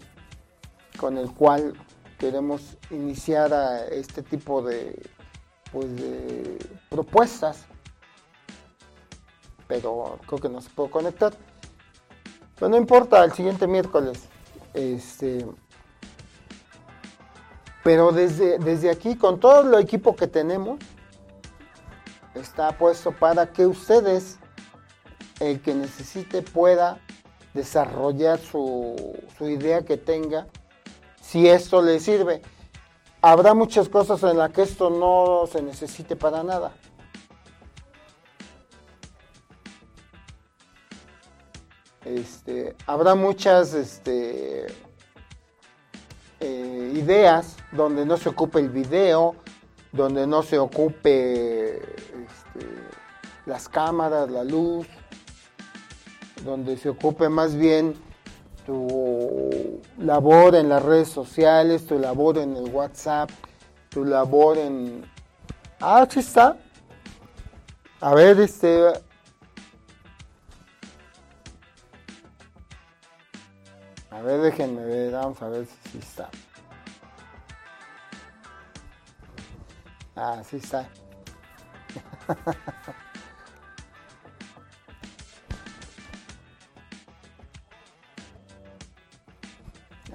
con 0.96 1.18
el 1.18 1.32
cual 1.32 1.74
queremos 2.18 2.76
iniciar 2.90 3.52
a 3.52 3.86
este 3.86 4.22
tipo 4.22 4.62
de, 4.62 5.00
pues, 5.72 5.94
de 5.96 6.58
propuestas, 6.88 7.64
pero 9.66 10.18
creo 10.26 10.38
que 10.38 10.48
no 10.48 10.60
se 10.60 10.70
puede 10.70 10.90
conectar. 10.90 11.32
Pero 12.54 12.68
no 12.68 12.76
importa, 12.76 13.24
el 13.24 13.32
siguiente 13.32 13.66
miércoles. 13.66 14.20
Este, 14.74 15.44
pero 17.82 18.12
desde, 18.12 18.58
desde 18.58 18.90
aquí, 18.90 19.16
con 19.16 19.40
todo 19.40 19.76
el 19.76 19.82
equipo 19.82 20.14
que 20.14 20.28
tenemos, 20.28 20.78
está 22.34 22.76
puesto 22.78 23.12
para 23.12 23.52
que 23.52 23.66
ustedes, 23.66 24.38
el 25.42 25.60
que 25.60 25.74
necesite, 25.74 26.42
pueda 26.42 27.00
desarrollar 27.52 28.38
su, 28.38 28.96
idea 29.40 29.84
que 29.84 29.96
tenga, 29.96 30.46
si 31.20 31.48
esto 31.48 31.82
le 31.82 31.98
sirve. 31.98 32.42
Habrá 33.20 33.52
muchas 33.54 33.88
cosas 33.88 34.22
en 34.22 34.38
las 34.38 34.52
que 34.52 34.62
esto 34.62 34.88
no 34.90 35.46
se 35.50 35.62
necesite 35.62 36.16
para 36.16 36.42
nada. 36.42 36.72
Este, 42.04 42.76
habrá 42.86 43.14
muchas 43.14 43.74
este, 43.74 44.66
eh, 46.40 46.92
ideas 46.94 47.56
donde 47.72 48.04
no 48.04 48.16
se 48.16 48.28
ocupe 48.28 48.58
el 48.58 48.70
video, 48.70 49.36
donde 49.92 50.26
no 50.26 50.42
se 50.42 50.58
ocupe 50.58 51.76
este, 51.76 52.66
las 53.46 53.68
cámaras, 53.68 54.30
la 54.30 54.42
luz, 54.42 54.86
donde 56.44 56.76
se 56.76 56.88
ocupe 56.88 57.28
más 57.28 57.54
bien 57.54 57.94
tu 58.66 59.80
labor 59.98 60.54
en 60.54 60.68
las 60.68 60.82
redes 60.82 61.08
sociales, 61.08 61.86
tu 61.86 61.98
labor 61.98 62.38
en 62.38 62.56
el 62.56 62.70
WhatsApp, 62.70 63.30
tu 63.88 64.04
labor 64.04 64.58
en... 64.58 65.04
Ah, 65.80 66.06
sí 66.08 66.20
está. 66.20 66.56
A 68.00 68.14
ver, 68.14 68.40
este... 68.40 68.92
A 74.10 74.20
ver, 74.22 74.40
déjenme 74.40 74.84
ver, 74.84 75.12
vamos 75.12 75.40
a 75.42 75.48
ver 75.48 75.66
si 75.66 75.90
sí 75.90 75.98
está. 75.98 76.28
Ah, 80.14 80.42
sí 80.44 80.56
está. 80.58 80.88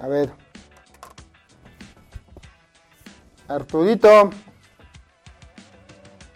A 0.00 0.06
ver. 0.06 0.32
Arturito. 3.48 4.30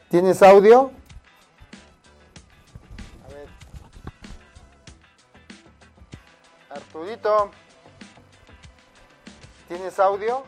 ¿Tienes 0.09 0.43
audio? 0.43 0.91
A 3.25 3.29
ver. 3.33 3.49
Arturito. 6.71 7.51
¿Tienes 9.69 9.99
audio? 9.99 10.45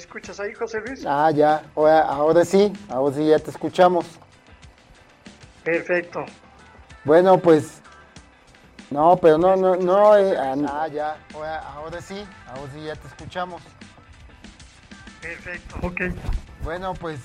Escuchas 0.00 0.40
ahí, 0.40 0.52
José 0.54 0.80
Luis? 0.80 1.04
Ah, 1.06 1.30
ya. 1.30 1.62
Ahora, 1.76 2.00
ahora 2.02 2.44
sí, 2.44 2.72
ahora 2.88 3.14
sí 3.14 3.26
ya 3.28 3.38
te 3.38 3.50
escuchamos. 3.50 4.06
Perfecto. 5.64 6.24
Bueno, 7.04 7.38
pues. 7.38 7.80
No, 8.90 9.16
pero 9.16 9.38
no, 9.38 9.54
no, 9.56 9.76
no. 9.76 10.16
eh, 10.16 10.36
ah, 10.36 10.56
ah, 10.66 10.88
ya. 10.88 11.16
Ahora, 11.34 11.58
ahora 11.72 12.00
sí, 12.02 12.26
ahora 12.48 12.72
sí 12.72 12.84
ya 12.84 12.96
te 12.96 13.06
escuchamos. 13.08 13.62
Perfecto. 15.20 15.76
Ok. 15.86 16.00
Bueno, 16.64 16.94
pues. 16.94 17.20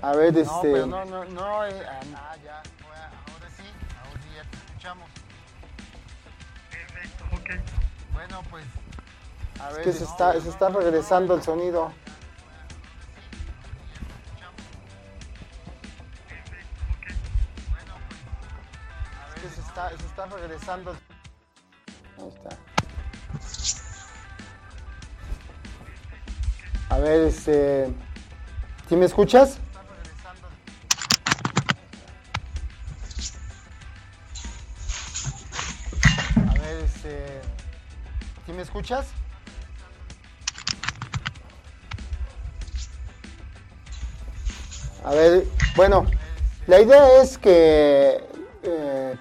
A 0.00 0.12
ver, 0.16 0.36
este. 0.36 0.44
No, 0.44 0.60
pero 0.62 0.86
no, 0.86 1.04
no, 1.04 1.24
no. 1.26 1.66
eh, 1.66 1.82
ah, 1.88 2.00
ah, 2.16 2.36
ya. 2.44 2.56
Ahora, 2.84 3.10
ahora 3.28 3.48
sí, 3.56 3.62
ahora 4.02 4.20
sí 4.22 4.28
ya 4.34 4.50
te 4.50 4.56
escuchamos. 4.56 5.08
Perfecto. 6.70 7.24
Ok. 7.36 7.50
Bueno, 8.12 8.42
pues. 8.50 8.64
A 9.60 9.68
Es 9.70 9.76
ver, 9.76 9.84
que 9.84 9.92
se 9.92 10.04
está, 10.04 10.40
se 10.40 10.48
está 10.48 10.68
regresando 10.68 11.34
el 11.34 11.42
sonido. 11.42 11.92
Es 19.36 19.42
que 19.42 19.48
se 19.48 19.60
está, 19.60 19.90
se 19.90 20.06
está 20.06 20.26
regresando. 20.26 20.96
Ahí 22.18 22.28
está. 22.28 22.58
A 26.94 26.98
ver, 26.98 27.22
este. 27.22 27.92
¿Sí 28.88 28.96
me 28.96 29.06
escuchas? 29.06 29.58
A 36.50 36.54
ver, 36.60 36.84
este. 36.84 37.40
¿Sí 38.46 38.52
me 38.52 38.62
escuchas? 38.62 39.06
A 45.12 45.14
ver, 45.14 45.46
bueno, 45.76 46.06
la 46.66 46.80
idea 46.80 47.20
es 47.20 47.36
que 47.36 48.24
eh, 48.62 49.14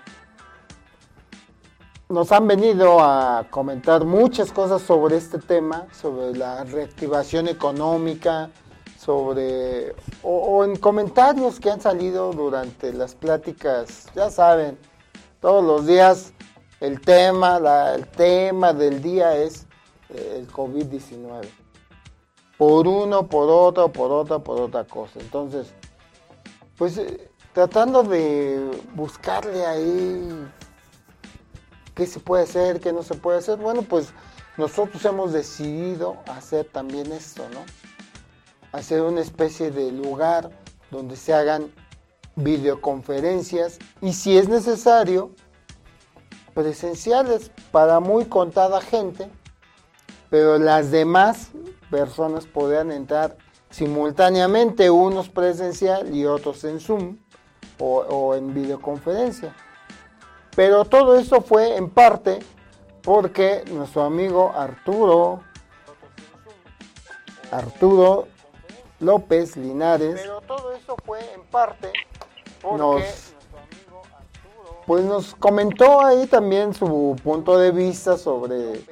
nos 2.08 2.32
han 2.32 2.48
venido 2.48 3.02
a 3.02 3.46
comentar 3.50 4.06
muchas 4.06 4.54
cosas 4.54 4.82
sobre 4.84 5.18
este 5.18 5.38
tema, 5.38 5.88
sobre 5.92 6.34
la 6.34 6.64
reactivación 6.64 7.50
económica, 7.50 8.52
sobre 8.98 9.94
o, 10.24 10.64
en 10.64 10.78
comentarios 10.78 11.60
que 11.60 11.70
han 11.70 11.82
salido 11.82 12.32
durante 12.32 12.94
las 12.94 13.14
pláticas, 13.14 14.08
ya 14.16 14.30
saben, 14.30 14.78
todos 15.42 15.62
los 15.62 15.86
días 15.86 16.32
el 16.80 17.02
tema, 17.02 17.60
el 17.94 18.08
tema 18.08 18.72
del 18.72 19.02
día 19.02 19.36
es 19.36 19.68
eh, 20.08 20.38
el 20.40 20.48
COVID-19. 20.50 21.50
Por 22.58 22.88
uno, 22.88 23.28
por 23.28 23.50
otro, 23.50 23.92
por 23.92 24.10
otra, 24.12 24.40
por 24.40 24.62
otra 24.62 24.86
cosa. 24.86 25.20
Entonces, 25.20 25.74
pues 26.82 26.98
eh, 26.98 27.30
tratando 27.54 28.02
de 28.02 28.72
buscarle 28.96 29.68
ahí 29.68 30.48
qué 31.94 32.08
se 32.08 32.20
puede 32.20 32.46
hacer, 32.46 32.80
qué 32.80 32.92
no 32.92 33.04
se 33.04 33.14
puede 33.14 33.38
hacer. 33.38 33.60
Bueno, 33.60 33.84
pues 33.84 34.08
nosotros 34.58 35.06
hemos 35.06 35.32
decidido 35.32 36.18
hacer 36.26 36.66
también 36.66 37.12
esto, 37.12 37.48
¿no? 37.54 37.60
Hacer 38.72 39.04
una 39.04 39.22
especie 39.22 39.70
de 39.70 39.92
lugar 39.92 40.50
donde 40.90 41.18
se 41.18 41.36
hagan 41.36 41.72
videoconferencias 42.36 43.78
y 44.02 44.14
si 44.14 44.36
es 44.36 44.50
necesario, 44.50 45.36
presenciales 46.56 47.52
para 47.72 48.00
muy 48.00 48.26
contada 48.26 48.82
gente, 48.82 49.30
pero 50.32 50.58
las 50.58 50.90
demás 50.90 51.50
personas 51.92 52.48
podrán 52.48 52.92
entrar 52.92 53.38
simultáneamente, 53.72 54.90
unos 54.92 55.30
presencial 55.30 56.14
y 56.16 56.26
otros 56.26 56.64
en 56.64 56.80
Zoom 56.80 57.18
o, 57.80 58.00
o 58.02 58.36
en 58.36 58.54
videoconferencia. 58.54 59.56
Pero 60.56 60.86
todo 60.86 61.16
esto 61.18 61.42
fue 61.42 61.76
en 61.78 61.90
parte 61.90 62.40
porque 63.02 63.64
nuestro 63.72 64.04
amigo 64.04 64.52
Arturo, 64.56 65.42
Arturo 67.52 68.28
López 69.00 69.58
Linares, 69.58 70.20
Pero 70.22 70.42
todo 70.42 70.74
esto 70.74 70.96
fue 71.06 71.20
en 71.34 71.42
parte 71.46 71.92
porque 72.62 72.78
Nos- 72.78 73.34
pues 74.86 75.04
nos 75.06 75.36
comentó 75.36 76.04
ahí 76.06 76.28
también 76.28 76.74
su 76.74 77.16
punto 77.24 77.58
de 77.58 77.72
vista 77.72 78.18
sobre 78.18 78.84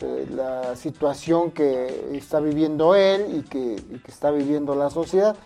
eh, 0.00 0.26
la 0.30 0.76
situación 0.76 1.50
que 1.52 2.10
está 2.12 2.40
viviendo 2.40 2.94
él 2.94 3.26
y 3.38 3.42
que, 3.42 3.58
y 3.58 3.98
que 3.98 4.10
está 4.10 4.30
viviendo 4.30 4.74
la 4.74 4.90
sociedad. 4.90 5.36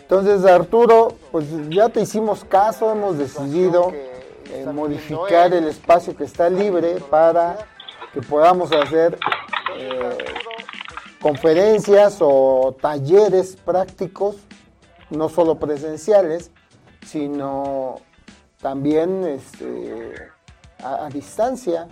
Entonces, 0.00 0.44
Arturo, 0.44 1.14
pues 1.30 1.46
ya 1.68 1.88
te 1.88 2.00
hicimos 2.00 2.44
caso, 2.44 2.90
hemos 2.90 3.18
decidido 3.18 3.92
eh, 3.92 4.66
modificar 4.72 5.52
el 5.54 5.68
espacio 5.68 6.16
que 6.16 6.24
está 6.24 6.50
libre 6.50 6.96
para 7.10 7.58
que 8.12 8.20
podamos 8.20 8.72
hacer 8.72 9.18
eh, 9.76 10.16
conferencias 11.20 12.18
o 12.20 12.76
talleres 12.80 13.56
prácticos, 13.56 14.36
no 15.10 15.28
solo 15.28 15.58
presenciales, 15.58 16.50
sino 17.06 17.96
también 18.60 19.24
este, 19.24 20.14
a, 20.82 21.06
a 21.06 21.08
distancia. 21.08 21.88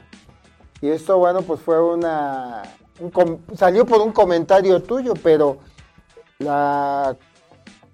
Y 0.81 0.91
esto, 0.91 1.19
bueno, 1.19 1.43
pues 1.43 1.61
fue 1.61 1.83
una... 1.83 2.63
un 3.01 3.45
salió 3.57 3.85
por 3.85 4.01
un 4.01 4.13
comentario 4.13 4.83
tuyo, 4.83 5.15
pero 5.23 5.59
la 6.39 7.17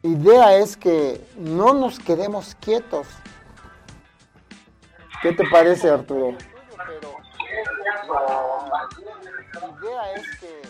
idea 0.03 0.57
es 0.57 0.77
que 0.77 1.27
no 1.37 1.73
nos 1.73 1.99
quedemos 1.99 2.55
quietos. 2.57 3.07
¿Qué 5.23 5.33
te 5.33 5.45
parece, 5.51 5.89
Arturo? 5.89 6.37
La 8.07 9.69
idea 9.81 10.13
es 10.15 10.39
que 10.39 10.61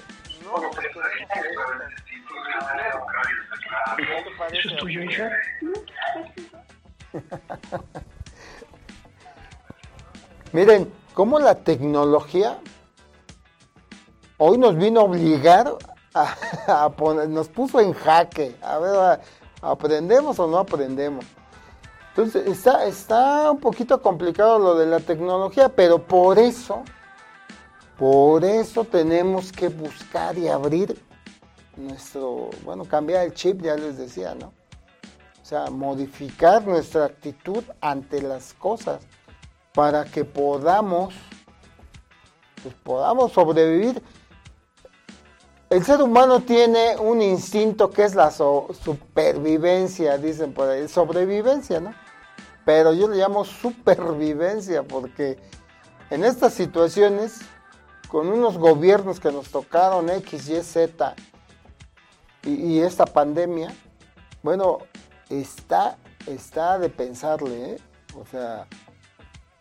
no 0.44 0.52
nos 0.58 0.76
quedemos 0.76 1.08
quietos. 1.26 1.44
¿Qué 3.96 4.04
te 4.22 4.30
parece, 4.38 4.74
Arturo? 4.74 4.94
Miren, 10.52 10.92
cómo 11.14 11.38
la 11.38 11.54
tecnología 11.54 12.58
hoy 14.36 14.58
nos 14.58 14.76
vino 14.76 15.00
a 15.00 15.04
obligar 15.04 15.76
a, 16.12 16.90
poner, 16.96 17.28
nos 17.28 17.48
puso 17.48 17.80
en 17.80 17.92
jaque. 17.92 18.56
A 18.60 18.78
ver, 18.78 19.20
¿aprendemos 19.62 20.38
o 20.38 20.46
no 20.46 20.58
aprendemos? 20.58 21.24
Entonces, 22.10 22.46
está, 22.46 22.84
está 22.84 23.50
un 23.50 23.58
poquito 23.58 24.00
complicado 24.02 24.58
lo 24.58 24.74
de 24.76 24.86
la 24.86 25.00
tecnología, 25.00 25.68
pero 25.68 25.98
por 25.98 26.38
eso, 26.38 26.82
por 27.98 28.44
eso 28.44 28.84
tenemos 28.84 29.50
que 29.50 29.68
buscar 29.68 30.38
y 30.38 30.48
abrir 30.48 31.00
nuestro, 31.76 32.50
bueno, 32.64 32.84
cambiar 32.84 33.24
el 33.24 33.34
chip, 33.34 33.62
ya 33.62 33.74
les 33.76 33.98
decía, 33.98 34.34
¿no? 34.36 34.52
O 35.42 35.46
sea, 35.46 35.66
modificar 35.70 36.64
nuestra 36.64 37.06
actitud 37.06 37.64
ante 37.80 38.22
las 38.22 38.54
cosas 38.54 39.00
para 39.74 40.04
que 40.04 40.24
podamos, 40.24 41.14
pues 42.62 42.74
podamos 42.82 43.32
sobrevivir. 43.32 44.00
El 45.68 45.84
ser 45.84 46.00
humano 46.00 46.40
tiene 46.40 46.96
un 46.96 47.20
instinto 47.20 47.90
que 47.90 48.04
es 48.04 48.14
la 48.14 48.30
supervivencia, 48.30 50.16
dicen 50.18 50.54
por 50.54 50.68
ahí, 50.68 50.86
sobrevivencia, 50.86 51.80
¿no? 51.80 51.92
Pero 52.64 52.92
yo 52.92 53.08
le 53.08 53.16
llamo 53.16 53.44
supervivencia 53.44 54.84
porque 54.84 55.38
en 56.10 56.24
estas 56.24 56.54
situaciones, 56.54 57.40
con 58.08 58.28
unos 58.28 58.56
gobiernos 58.56 59.18
que 59.18 59.32
nos 59.32 59.50
tocaron 59.50 60.08
X, 60.08 60.48
Y, 60.48 60.62
Z 60.62 61.16
y, 62.44 62.50
y 62.50 62.80
esta 62.80 63.06
pandemia, 63.06 63.74
bueno, 64.42 64.78
está, 65.28 65.98
está 66.26 66.78
de 66.78 66.90
pensarle, 66.90 67.72
¿eh? 67.72 67.78
O 68.16 68.24
sea, 68.26 68.68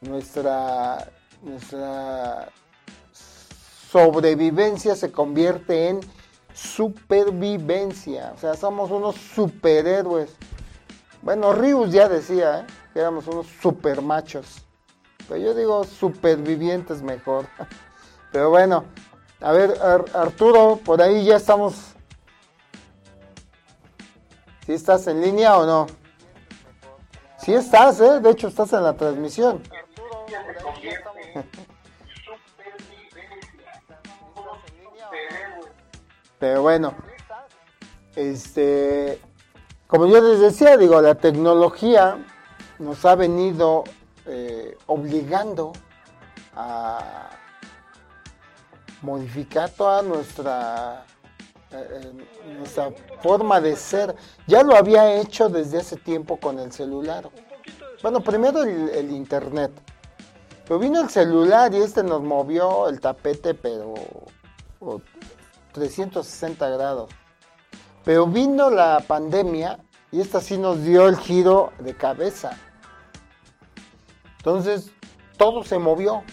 nuestra, 0.07 1.07
nuestra 1.41 2.49
sobrevivencia 3.91 4.95
se 4.95 5.11
convierte 5.11 5.89
en 5.89 5.99
supervivencia. 6.53 8.33
O 8.35 8.39
sea, 8.39 8.55
somos 8.55 8.91
unos 8.91 9.15
superhéroes. 9.15 10.35
Bueno, 11.21 11.53
Rius 11.53 11.91
ya 11.91 12.09
decía 12.09 12.61
¿eh? 12.61 12.65
que 12.93 12.99
éramos 12.99 13.27
unos 13.27 13.47
supermachos. 13.61 14.63
Pero 15.27 15.39
yo 15.39 15.53
digo 15.53 15.83
supervivientes 15.83 17.01
mejor. 17.01 17.47
Pero 18.31 18.49
bueno, 18.49 18.85
a 19.41 19.51
ver, 19.51 19.79
Ar- 19.81 20.05
Arturo, 20.13 20.79
por 20.83 21.01
ahí 21.01 21.25
ya 21.25 21.37
estamos. 21.37 21.75
¿Sí 24.65 24.73
estás 24.73 25.07
en 25.07 25.21
línea 25.21 25.57
o 25.57 25.65
no? 25.65 25.87
Sí 27.37 27.53
estás, 27.53 27.99
¿eh? 27.99 28.21
De 28.21 28.29
hecho, 28.29 28.47
estás 28.47 28.71
en 28.73 28.83
la 28.83 28.93
transmisión. 28.93 29.61
Pero 36.39 36.61
bueno, 36.61 36.93
este, 38.15 39.19
como 39.87 40.07
yo 40.07 40.21
les 40.21 40.39
decía, 40.39 40.75
digo, 40.77 41.01
la 41.01 41.15
tecnología 41.15 42.17
nos 42.79 43.05
ha 43.05 43.15
venido 43.15 43.83
eh, 44.25 44.77
obligando 44.87 45.73
a 46.55 47.29
modificar 49.01 49.69
toda 49.69 50.01
nuestra 50.01 51.05
eh, 51.71 52.01
eh, 52.01 52.53
nuestra 52.57 52.91
forma 53.21 53.59
de 53.59 53.75
ser. 53.75 54.15
Ya 54.45 54.63
lo 54.63 54.75
había 54.75 55.15
hecho 55.19 55.49
desde 55.49 55.79
hace 55.79 55.97
tiempo 55.97 56.37
con 56.37 56.59
el 56.59 56.71
celular. 56.71 57.29
Bueno, 58.01 58.21
primero 58.21 58.63
el, 58.63 58.89
el 58.89 59.11
internet. 59.11 59.71
Pero 60.65 60.79
vino 60.79 61.01
el 61.01 61.09
celular 61.09 61.73
y 61.73 61.77
este 61.77 62.03
nos 62.03 62.21
movió 62.21 62.87
el 62.87 62.99
tapete, 62.99 63.53
pero 63.53 63.93
o 64.79 65.01
360 65.73 66.69
grados. 66.69 67.09
Pero 68.03 68.27
vino 68.27 68.69
la 68.69 69.03
pandemia 69.05 69.79
y 70.11 70.21
esta 70.21 70.41
sí 70.41 70.57
nos 70.57 70.83
dio 70.83 71.07
el 71.07 71.17
giro 71.17 71.71
de 71.79 71.95
cabeza. 71.95 72.57
Entonces, 74.37 74.91
todo 75.37 75.63
se 75.63 75.79
movió. 75.79 76.23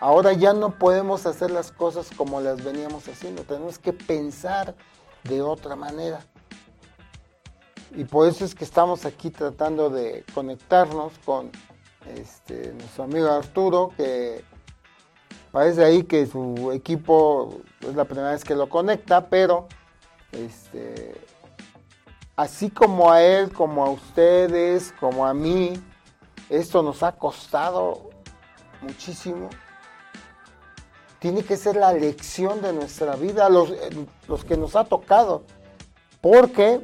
Ahora 0.00 0.32
ya 0.32 0.52
no 0.52 0.78
podemos 0.78 1.26
hacer 1.26 1.50
las 1.50 1.70
cosas 1.70 2.10
como 2.16 2.40
las 2.40 2.64
veníamos 2.64 3.06
haciendo. 3.06 3.44
Tenemos 3.44 3.78
que 3.78 3.92
pensar 3.92 4.74
de 5.24 5.42
otra 5.42 5.76
manera. 5.76 6.20
Y 7.94 8.04
por 8.04 8.26
eso 8.26 8.44
es 8.44 8.54
que 8.54 8.64
estamos 8.64 9.04
aquí 9.04 9.30
tratando 9.30 9.90
de 9.90 10.24
conectarnos 10.34 11.12
con 11.24 11.52
este, 12.06 12.72
nuestro 12.72 13.04
amigo 13.04 13.30
Arturo, 13.30 13.92
que 13.96 14.44
parece 15.50 15.84
ahí 15.84 16.02
que 16.04 16.26
su 16.26 16.72
equipo 16.72 17.60
es 17.80 17.94
la 17.94 18.04
primera 18.04 18.30
vez 18.30 18.44
que 18.44 18.54
lo 18.54 18.68
conecta, 18.68 19.28
pero 19.28 19.68
este, 20.32 21.14
así 22.36 22.70
como 22.70 23.12
a 23.12 23.22
él, 23.22 23.52
como 23.52 23.84
a 23.84 23.90
ustedes, 23.90 24.92
como 24.98 25.26
a 25.26 25.34
mí, 25.34 25.74
esto 26.48 26.82
nos 26.82 27.02
ha 27.02 27.12
costado 27.12 28.10
muchísimo. 28.80 29.48
Tiene 31.18 31.44
que 31.44 31.56
ser 31.56 31.76
la 31.76 31.92
lección 31.92 32.62
de 32.62 32.72
nuestra 32.72 33.14
vida, 33.14 33.48
los, 33.48 33.72
los 34.26 34.44
que 34.44 34.56
nos 34.56 34.74
ha 34.74 34.84
tocado. 34.84 35.44
Porque 36.20 36.80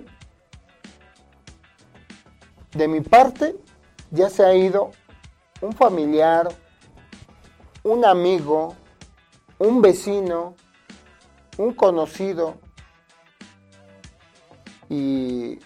de 2.73 2.89
mi 2.89 3.01
parte 3.01 3.57
ya 4.11 4.31
se 4.31 4.45
ha 4.45 4.55
ido 4.55 4.93
un 5.61 5.73
familiar, 5.73 6.49
un 7.83 8.05
amigo, 8.05 8.75
un 9.59 9.81
vecino, 9.83 10.55
un 11.57 11.73
conocido. 11.73 12.55
Y 14.89 15.59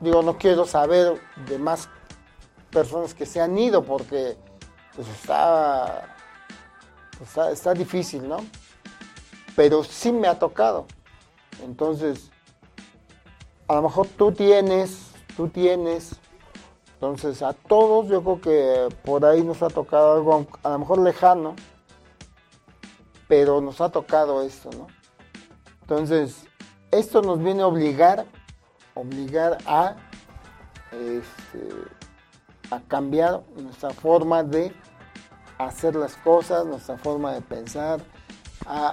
digo, 0.00 0.22
no 0.22 0.38
quiero 0.38 0.64
saber 0.64 1.20
de 1.48 1.58
más 1.58 1.88
personas 2.70 3.14
que 3.14 3.26
se 3.26 3.40
han 3.40 3.56
ido 3.58 3.84
porque 3.84 4.36
pues 4.94 5.08
está, 5.08 6.16
está, 7.22 7.50
está 7.50 7.74
difícil, 7.74 8.26
¿no? 8.26 8.38
Pero 9.54 9.84
sí 9.84 10.12
me 10.12 10.28
ha 10.28 10.38
tocado. 10.38 10.86
Entonces, 11.62 12.30
a 13.68 13.74
lo 13.74 13.82
mejor 13.82 14.06
tú 14.08 14.32
tienes, 14.32 15.10
tú 15.36 15.48
tienes. 15.48 16.16
Entonces, 16.96 17.42
a 17.42 17.52
todos 17.52 18.08
yo 18.08 18.22
creo 18.22 18.40
que 18.40 18.96
por 19.04 19.26
ahí 19.26 19.42
nos 19.42 19.62
ha 19.62 19.68
tocado 19.68 20.14
algo, 20.14 20.46
a 20.62 20.70
lo 20.70 20.78
mejor 20.78 20.98
lejano, 21.00 21.54
pero 23.28 23.60
nos 23.60 23.82
ha 23.82 23.90
tocado 23.90 24.42
esto, 24.42 24.70
¿no? 24.70 24.86
Entonces, 25.82 26.46
esto 26.90 27.20
nos 27.20 27.38
viene 27.42 27.62
a 27.62 27.66
obligar, 27.66 28.24
obligar 28.94 29.58
a, 29.66 29.96
este, 30.92 31.68
a 32.70 32.80
cambiar 32.80 33.42
nuestra 33.54 33.90
forma 33.90 34.42
de 34.42 34.74
hacer 35.58 35.96
las 35.96 36.16
cosas, 36.16 36.64
nuestra 36.64 36.96
forma 36.96 37.34
de 37.34 37.42
pensar, 37.42 38.00
a 38.64 38.92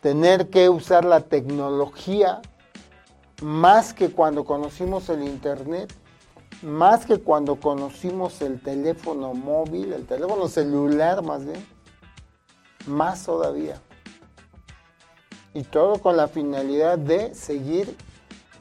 tener 0.00 0.48
que 0.48 0.70
usar 0.70 1.04
la 1.04 1.20
tecnología 1.20 2.40
más 3.42 3.92
que 3.92 4.10
cuando 4.10 4.44
conocimos 4.44 5.08
el 5.08 5.22
Internet, 5.22 5.92
más 6.62 7.04
que 7.04 7.18
cuando 7.18 7.56
conocimos 7.56 8.40
el 8.40 8.60
teléfono 8.60 9.34
móvil, 9.34 9.92
el 9.92 10.06
teléfono 10.06 10.48
celular 10.48 11.22
más 11.22 11.44
bien, 11.44 11.64
más 12.86 13.24
todavía. 13.24 13.80
Y 15.52 15.62
todo 15.62 16.00
con 16.00 16.16
la 16.16 16.28
finalidad 16.28 16.98
de 16.98 17.34
seguir 17.34 17.96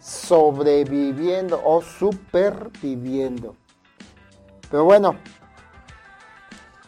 sobreviviendo 0.02 1.62
o 1.64 1.82
superviviendo. 1.82 3.56
Pero 4.70 4.84
bueno, 4.84 5.16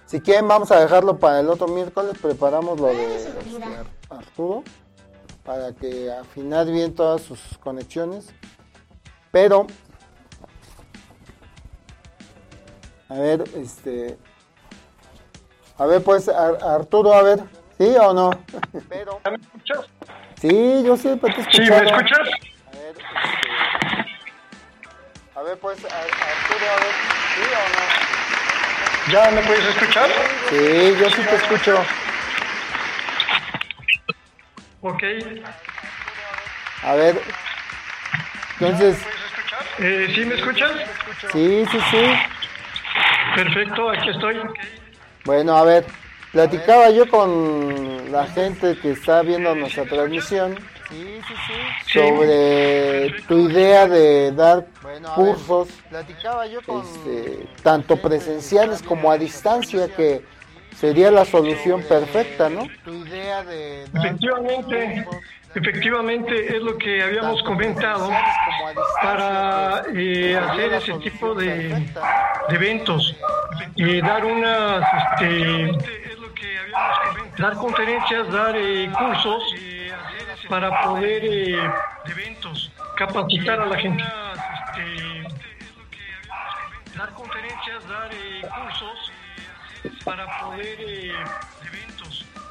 si 0.06 0.20
quieren 0.22 0.48
vamos 0.48 0.72
a 0.72 0.80
dejarlo 0.80 1.18
para 1.20 1.40
el 1.40 1.50
otro 1.50 1.68
miércoles, 1.68 2.18
preparamos 2.22 2.80
lo 2.80 2.88
de 2.88 3.16
este, 3.16 3.64
Ar- 3.64 3.88
Arturo 4.20 4.64
para 5.48 5.72
que 5.74 6.12
afinar 6.12 6.66
bien 6.68 6.94
todas 6.94 7.22
sus 7.22 7.40
conexiones. 7.60 8.28
Pero 9.32 9.66
a 13.10 13.14
ver, 13.14 13.44
este 13.56 14.18
a 15.78 15.86
ver 15.86 16.04
pues 16.04 16.28
Ar- 16.28 16.62
Arturo, 16.62 17.14
a 17.14 17.22
ver, 17.22 17.40
¿sí 17.78 17.96
o 17.98 18.14
no? 18.14 18.30
Pero 18.90 19.22
¿Ya 19.24 19.32
me 19.32 19.38
escuchas? 19.38 19.86
sí, 20.42 20.84
yo 20.84 20.98
siempre 20.98 21.34
te 21.34 21.40
he 21.42 21.44
Sí. 21.66 21.72
¿me 21.72 21.78
escuchas? 21.78 22.20
A 22.20 22.72
ver, 22.78 22.96
este, 22.98 23.50
a 25.34 25.42
ver 25.44 25.58
pues 25.60 25.86
Ar- 25.86 25.92
Arturo, 25.94 26.66
a 26.72 26.76
ver, 26.76 26.94
¿sí 27.36 27.42
o 27.54 27.70
no? 27.70 29.14
¿Ya 29.14 29.32
me 29.32 29.42
puedes 29.44 29.66
escuchar? 29.66 30.10
Sí, 30.50 30.96
yo 31.00 31.10
sí 31.10 31.22
te 31.22 31.36
escucho. 31.36 31.86
Ok. 34.82 35.04
A 36.84 36.94
ver. 36.96 37.20
Entonces, 38.60 38.98
¿Puedes 39.04 39.24
escuchar? 39.34 39.66
Eh, 39.80 40.12
¿Sí 40.14 40.26
me 40.26 40.36
escuchas? 40.36 40.72
sí, 41.32 41.66
sí, 41.72 41.78
sí. 41.92 42.04
Perfecto, 43.36 43.90
aquí 43.90 44.10
estoy. 44.10 44.40
Bueno, 45.26 45.58
a 45.58 45.64
ver, 45.64 45.86
platicaba 46.32 46.90
yo 46.90 47.08
con 47.10 48.12
la 48.12 48.26
gente 48.28 48.78
que 48.80 48.92
está 48.92 49.22
viendo 49.22 49.54
nuestra 49.56 49.86
transmisión 49.86 50.58
Sí. 50.90 51.20
sobre 51.92 53.12
tu 53.28 53.50
idea 53.50 53.88
de 53.88 54.32
dar 54.32 54.66
cursos, 55.16 55.68
Platicaba 55.90 56.48
yo 56.48 56.62
con... 56.62 56.82
este, 56.82 57.46
tanto 57.62 57.98
presenciales 57.98 58.82
como 58.82 59.12
a 59.12 59.18
distancia, 59.18 59.90
que 59.94 60.24
sería 60.80 61.12
la 61.12 61.26
solución 61.26 61.82
perfecta, 61.84 62.50
¿no? 62.50 62.68
Tu 62.84 62.94
idea 62.94 63.44
de 63.44 63.86
dar 63.92 64.06
Efectivamente, 64.06 65.06
efectivamente 65.56 66.56
es 66.56 66.62
lo 66.62 66.78
que 66.78 67.02
habíamos 67.02 67.42
comentado 67.44 68.10
para 69.02 69.84
que 69.92 70.32
eh, 70.32 70.38
hacer 70.38 70.74
ese 70.74 70.94
tipo 71.00 71.34
de, 71.34 71.70
de 72.50 72.56
eventos 72.56 73.16
y 73.76 74.02
dar 74.02 74.24
unas, 74.24 74.84
este, 75.02 75.72
dar 77.40 77.54
conferencias, 77.56 78.32
dar 78.32 78.56
eh, 78.56 78.90
cursos 78.98 79.44
para 80.48 80.84
poder 80.84 81.24
eh, 81.26 81.72
capacitar 82.96 83.62
a 83.62 83.66
la 83.66 83.78
gente. 83.78 84.04
Dar 86.96 87.14
conferencias, 87.14 87.88
dar 87.88 88.10
eh, 88.12 88.42
cursos 88.42 89.12
para 90.04 90.26
poder 90.42 90.78
eh, 90.80 91.12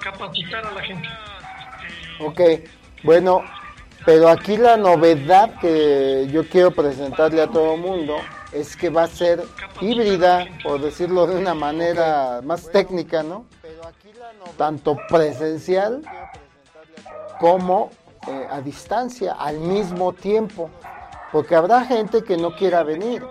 capacitar 0.00 0.66
a 0.66 0.72
la 0.72 0.82
gente. 0.82 1.08
Ok, 2.20 2.40
bueno, 3.02 3.42
pero 4.04 4.28
aquí 4.28 4.56
la 4.56 4.76
novedad 4.76 5.58
que 5.60 6.28
yo 6.30 6.48
quiero 6.48 6.70
presentarle 6.70 7.42
a 7.42 7.48
todo 7.48 7.74
el 7.74 7.80
mundo 7.80 8.16
es 8.52 8.76
que 8.76 8.88
va 8.88 9.04
a 9.04 9.08
ser 9.08 9.42
híbrida, 9.80 10.46
por 10.62 10.80
decirlo 10.80 11.26
de 11.26 11.36
una 11.36 11.54
manera 11.54 12.40
más 12.42 12.70
técnica, 12.70 13.22
¿no? 13.22 13.46
Tanto 14.56 14.96
presencial 15.08 16.02
como 17.38 17.90
eh, 18.28 18.46
a 18.50 18.60
distancia, 18.60 19.34
al 19.34 19.58
mismo 19.58 20.12
tiempo. 20.12 20.70
Porque 21.32 21.54
habrá 21.54 21.84
gente 21.84 22.22
que 22.22 22.36
no 22.36 22.54
quiera 22.54 22.82
venir 22.82 23.22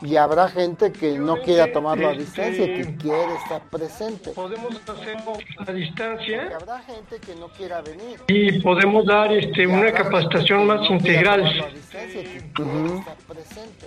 y 0.00 0.16
habrá 0.16 0.48
gente 0.48 0.92
que 0.92 1.18
no 1.18 1.40
quiera 1.42 1.72
tomarlo 1.72 2.08
a 2.08 2.12
distancia, 2.12 2.66
que 2.66 2.96
quiere 2.96 3.34
estar 3.42 3.62
presente. 3.70 4.30
Podemos 4.30 4.74
hacerlo 4.88 5.32
a 5.66 5.70
Y 5.72 5.74
distancia 5.74 6.56
habrá 6.60 6.78
gente 6.80 7.18
que 7.18 7.34
no 7.34 7.48
quiera 7.48 7.80
venir. 7.80 8.20
y 8.28 8.60
podemos 8.60 9.04
dar 9.06 9.32
este, 9.32 9.66
una 9.66 9.92
capacitación 9.92 10.66
más 10.66 10.88
integral. 10.90 11.42
Ujú. 11.42 13.04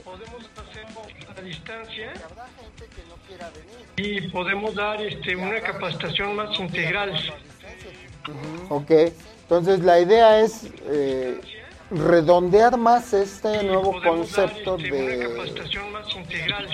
Podemos 0.03 0.49
hacerlo 0.57 1.01
a 1.37 1.41
distancia 1.41 2.11
Habrá 2.29 2.45
gente 2.59 2.85
que 2.95 3.01
no 3.09 3.15
quiera 3.27 3.49
venir. 3.49 3.85
y 4.25 4.27
podemos 4.29 4.75
dar 4.75 5.01
este, 5.01 5.35
una 5.35 5.59
capacitación 5.61 6.35
más 6.35 6.59
integral. 6.59 7.13
Ok, 8.69 8.91
entonces 9.43 9.79
la 9.79 9.99
idea 9.99 10.39
es 10.41 10.67
eh, 10.87 11.39
redondear 11.91 12.77
más 12.77 13.13
este 13.13 13.63
nuevo 13.63 13.93
dar, 13.93 14.09
concepto 14.09 14.77
este, 14.77 14.91
una 14.91 15.05
de, 15.07 15.19
capacitación 15.35 15.91
más 15.91 16.15
integral. 16.15 16.67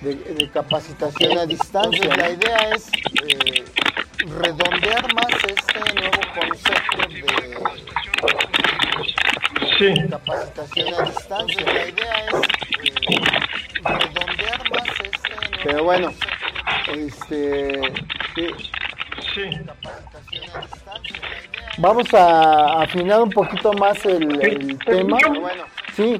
de- 0.00 0.14
de 0.34 0.50
capacitación 0.50 1.38
a 1.38 1.46
distancia. 1.46 2.16
La 2.16 2.30
idea 2.30 2.56
es 2.74 2.88
eh, 3.22 3.64
redondear 4.26 5.14
más 5.14 5.44
este 5.44 5.94
nuevo 5.94 6.20
concepto 6.34 7.08
de 7.08 7.56
Sí, 9.78 9.92
capacitación 10.08 10.94
a 10.94 11.02
distancia. 11.02 11.66
La 11.66 11.88
idea 11.88 12.26
es 12.26 12.34
eh, 12.34 13.20
redondear 13.82 14.70
más 14.70 14.88
este 15.02 15.30
nuevo 15.30 15.62
Pero 15.64 15.84
bueno, 15.84 16.12
este, 16.94 17.80
sí, 18.34 18.46
sí. 19.34 19.42
Vamos 21.78 22.12
a 22.14 22.82
afinar 22.82 23.22
un 23.22 23.30
poquito 23.30 23.72
más 23.74 24.04
el, 24.04 24.40
el 24.42 24.78
¿Te 24.78 24.84
tema. 24.96 25.18
escucho? 25.18 25.40
Bueno, 25.40 25.64
sí, 25.94 26.18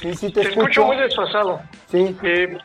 sí, 0.00 0.14
sí 0.14 0.32
te 0.32 0.40
Te 0.42 0.48
escucho 0.48 0.60
escucho. 0.62 0.84
muy 0.86 0.96
desfasado. 0.96 1.60
Sí, 1.90 2.16
Eh, 2.22 2.58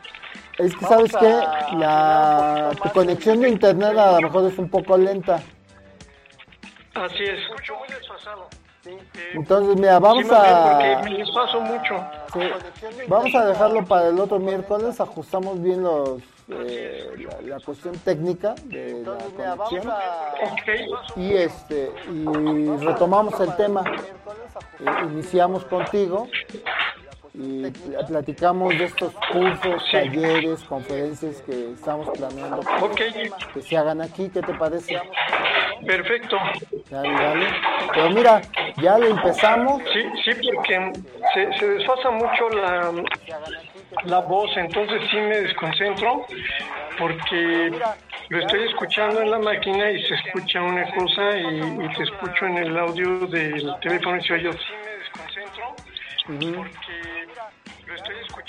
es 0.58 0.76
que 0.76 0.84
sabes 0.84 1.12
que 1.16 1.28
la 1.76 2.70
tu 2.82 2.90
conexión 2.90 3.40
de 3.40 3.48
internet 3.48 3.96
a 3.96 4.12
lo 4.20 4.20
mejor 4.22 4.50
es 4.50 4.58
un 4.58 4.68
poco 4.68 4.96
lenta. 4.98 5.36
así 6.94 7.22
es. 7.22 7.38
Escucho 7.40 7.76
muy 7.76 7.88
desfasado. 7.88 8.48
Eh, 8.86 8.98
Entonces, 9.34 9.76
mira, 9.76 9.98
vamos 9.98 10.24
sí, 10.24 10.30
a 10.34 11.00
me 11.04 11.16
desfaso 11.18 11.60
mucho. 11.60 12.02
sí, 12.32 12.40
vamos 13.08 13.34
a 13.34 13.44
dejarlo 13.46 13.84
para 13.84 14.08
el 14.08 14.18
otro 14.18 14.38
miércoles. 14.38 14.98
Ajustamos 15.00 15.62
bien 15.62 15.82
los 15.82 16.20
eh, 16.52 17.10
la, 17.18 17.56
la 17.56 17.60
cuestión 17.64 17.94
técnica 17.98 18.54
de 18.64 19.02
la 19.04 19.56
conexión 19.56 19.88
Ok. 19.88 21.16
y 21.16 21.32
este 21.32 21.92
y 22.12 22.84
retomamos 22.84 23.38
el 23.40 23.54
tema. 23.56 23.84
Eh, 24.80 24.84
iniciamos 25.04 25.64
contigo 25.64 26.28
y 27.34 27.62
pl- 27.70 27.96
platicamos 28.08 28.76
de 28.76 28.84
estos 28.84 29.14
cursos, 29.32 29.84
talleres, 29.92 30.64
conferencias 30.64 31.40
que 31.42 31.72
estamos 31.72 32.08
planeando 32.16 32.62
Ok, 32.80 33.00
que 33.54 33.62
se 33.62 33.76
hagan 33.76 34.00
aquí. 34.02 34.28
¿Qué 34.30 34.40
te 34.42 34.52
parece? 34.54 35.00
perfecto. 35.86 36.36
Dale, 36.90 37.12
dale. 37.12 37.46
Pero 37.94 38.10
mira, 38.10 38.42
ya 38.78 38.98
le 38.98 39.10
empezamos. 39.10 39.80
Sí, 39.92 40.02
sí, 40.24 40.30
porque 40.44 40.92
se, 41.34 41.52
se 41.58 41.68
desfasa 41.68 42.10
mucho 42.10 42.48
la, 42.50 42.92
la 44.04 44.18
voz, 44.20 44.50
entonces 44.56 45.00
sí 45.10 45.16
me 45.16 45.40
desconcentro 45.40 46.26
porque 46.98 47.70
lo 48.28 48.38
estoy 48.40 48.64
escuchando 48.68 49.22
en 49.22 49.30
la 49.30 49.38
máquina 49.38 49.90
y 49.90 50.02
se 50.02 50.14
escucha 50.14 50.62
una 50.62 50.84
cosa 50.94 51.36
y, 51.38 51.84
y 51.84 51.88
te 51.96 52.02
escucho 52.02 52.46
en 52.46 52.58
el 52.58 52.76
audio 52.78 53.26
del 53.28 53.72
teléfono 53.80 54.16
y 54.16 54.22
se 54.22 54.32
oye. 54.34 54.52
Sí 54.52 54.58
me 54.84 54.96
desconcentro 54.98 55.74
porque 56.26 57.09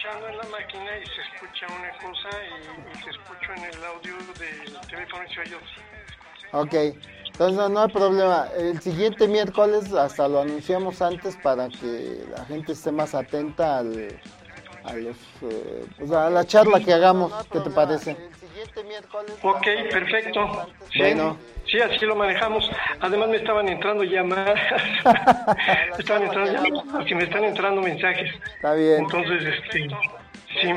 escuchando 0.01 0.29
en 0.29 0.37
la 0.37 0.43
máquina 0.45 0.97
y 0.97 1.05
se 1.05 1.21
escucha 1.21 1.67
una 1.67 1.91
cosa 1.99 2.29
y, 2.43 2.99
y 2.99 3.03
te 3.03 3.09
escucho 3.11 3.51
en 3.55 3.63
el 3.65 3.83
audio 3.85 4.17
del 4.17 4.87
teléfono 4.89 5.23
y 5.29 5.33
se 5.33 5.41
oye. 5.41 5.55
Ok, 6.53 6.73
entonces 7.27 7.57
no, 7.57 7.69
no 7.69 7.81
hay 7.81 7.89
problema. 7.89 8.47
El 8.57 8.81
siguiente 8.81 9.27
miércoles 9.27 9.93
hasta 9.93 10.27
lo 10.27 10.41
anunciamos 10.41 11.01
antes 11.01 11.35
para 11.37 11.69
que 11.69 12.25
la 12.35 12.45
gente 12.45 12.71
esté 12.73 12.91
más 12.91 13.13
atenta 13.13 13.77
al, 13.77 14.17
a, 14.83 14.93
los, 14.95 15.15
eh, 15.43 15.85
pues, 15.97 16.11
a 16.11 16.29
la 16.29 16.45
charla 16.45 16.79
que 16.79 16.93
hagamos. 16.93 17.31
¿Qué 17.51 17.59
te 17.59 17.69
parece? 17.69 18.17
Ok, 19.43 19.63
perfecto. 19.91 20.65
Sí, 20.91 20.99
Bueno. 20.99 21.37
sí, 21.39 21.60
así 21.79 22.05
lo 22.05 22.15
manejamos. 22.15 22.69
Además 22.99 23.29
me 23.29 23.37
estaban 23.37 23.69
entrando 23.69 24.03
llamadas. 24.03 24.59
me 25.05 25.97
estaban 25.99 26.23
entrando 26.23 26.51
llamadas 26.51 27.09
y 27.09 27.15
me 27.15 27.23
están 27.23 27.43
entrando 27.43 27.81
mensajes. 27.81 28.31
Está 28.55 28.73
bien, 28.73 28.99
Entonces, 28.99 29.43
este, 29.43 29.87
sí. 30.61 30.73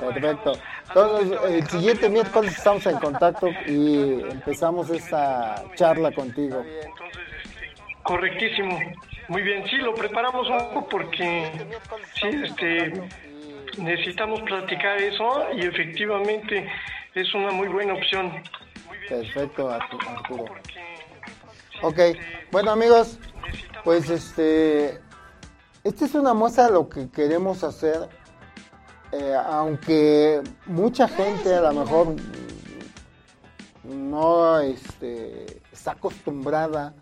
perfecto. 0.00 0.52
Entonces 0.88 1.38
el 1.48 1.66
siguiente 1.68 2.08
miércoles 2.08 2.56
estamos 2.56 2.84
en 2.86 2.98
contacto 2.98 3.48
y 3.66 4.22
empezamos 4.30 4.90
esta 4.90 5.62
charla 5.74 6.12
contigo. 6.12 6.64
Entonces, 6.84 7.22
este, 7.44 7.70
correctísimo. 8.02 8.78
Muy 9.28 9.42
bien, 9.42 9.64
sí, 9.68 9.76
lo 9.76 9.94
preparamos 9.94 10.48
un 10.50 10.58
poco 10.58 10.88
porque 10.88 11.50
sí, 12.14 12.28
este, 12.44 12.92
necesitamos 13.78 14.42
platicar 14.42 14.98
eso 14.98 15.46
y 15.54 15.60
efectivamente 15.66 16.68
es 17.14 17.32
una 17.34 17.50
muy 17.52 17.68
buena 17.68 17.94
opción. 17.94 18.42
Perfecto, 19.12 19.68
Arturo. 19.68 20.44
Ok, 21.82 21.98
bueno 22.50 22.70
amigos, 22.70 23.18
pues 23.84 24.08
este, 24.08 25.02
esta 25.84 26.04
es 26.06 26.14
una 26.14 26.32
muestra 26.32 26.68
de 26.68 26.72
lo 26.72 26.88
que 26.88 27.10
queremos 27.10 27.62
hacer, 27.62 28.08
eh, 29.12 29.34
aunque 29.34 30.40
mucha 30.64 31.08
gente 31.08 31.54
a 31.54 31.60
lo 31.60 31.84
mejor 31.84 32.16
no 33.84 34.60
este, 34.60 35.60
está 35.70 35.90
acostumbrada 35.90 36.94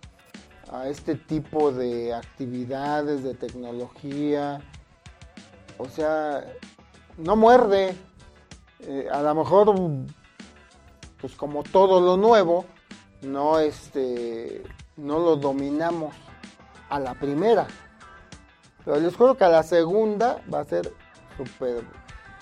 a 0.72 0.88
este 0.88 1.14
tipo 1.14 1.70
de 1.70 2.12
actividades, 2.12 3.22
de 3.22 3.34
tecnología, 3.34 4.60
o 5.78 5.88
sea, 5.88 6.44
no 7.18 7.36
muerde, 7.36 7.94
eh, 8.80 9.06
a 9.12 9.22
lo 9.22 9.34
mejor, 9.36 9.76
pues 11.20 11.34
como 11.34 11.62
todo 11.62 12.00
lo 12.00 12.16
nuevo, 12.16 12.64
no, 13.22 13.58
este, 13.58 14.62
no 14.96 15.18
lo 15.18 15.36
dominamos 15.36 16.14
a 16.88 16.98
la 16.98 17.14
primera. 17.14 17.66
Pero 18.84 18.98
les 18.98 19.14
juro 19.14 19.36
que 19.36 19.44
a 19.44 19.48
la 19.48 19.62
segunda 19.62 20.42
va 20.52 20.60
a 20.60 20.64
ser 20.64 20.92
súper 21.36 21.84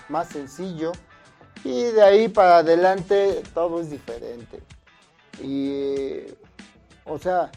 más 0.07 0.29
sencillo. 0.29 0.91
Y 1.63 1.83
de 1.83 2.01
ahí 2.01 2.27
para 2.29 2.57
adelante 2.57 3.43
todo 3.53 3.81
es 3.81 3.89
diferente. 3.89 4.63
Y, 5.43 6.21
o 7.05 7.17
sea, 7.19 7.51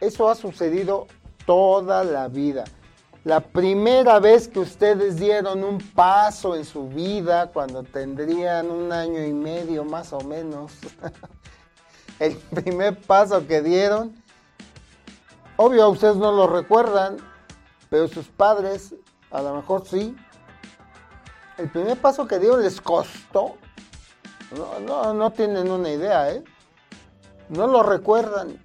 eso 0.00 0.28
ha 0.28 0.34
sucedido 0.34 1.06
toda 1.44 2.04
la 2.04 2.28
vida. 2.28 2.64
La 3.26 3.40
primera 3.40 4.20
vez 4.20 4.46
que 4.46 4.60
ustedes 4.60 5.16
dieron 5.16 5.64
un 5.64 5.78
paso 5.78 6.54
en 6.54 6.64
su 6.64 6.88
vida, 6.88 7.50
cuando 7.52 7.82
tendrían 7.82 8.70
un 8.70 8.92
año 8.92 9.20
y 9.20 9.32
medio 9.32 9.84
más 9.84 10.12
o 10.12 10.20
menos, 10.20 10.70
el 12.20 12.36
primer 12.36 13.00
paso 13.00 13.44
que 13.44 13.62
dieron, 13.62 14.14
obvio 15.56 15.88
ustedes 15.88 16.14
no 16.14 16.30
lo 16.30 16.46
recuerdan, 16.46 17.16
pero 17.90 18.06
sus 18.06 18.28
padres 18.28 18.94
a 19.32 19.42
lo 19.42 19.56
mejor 19.56 19.84
sí. 19.84 20.14
El 21.58 21.68
primer 21.68 22.00
paso 22.00 22.28
que 22.28 22.38
dieron 22.38 22.62
les 22.62 22.80
costó. 22.80 23.56
No, 24.86 25.12
no, 25.12 25.32
tienen 25.32 25.68
una 25.68 25.90
idea, 25.90 26.30
¿eh? 26.30 26.44
No 27.48 27.66
lo 27.66 27.82
recuerdan 27.82 28.62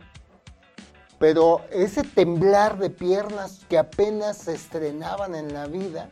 pero 1.21 1.61
ese 1.69 2.01
temblar 2.01 2.79
de 2.79 2.89
piernas 2.89 3.63
que 3.69 3.77
apenas 3.77 4.37
se 4.37 4.55
estrenaban 4.55 5.35
en 5.35 5.53
la 5.53 5.67
vida, 5.67 6.09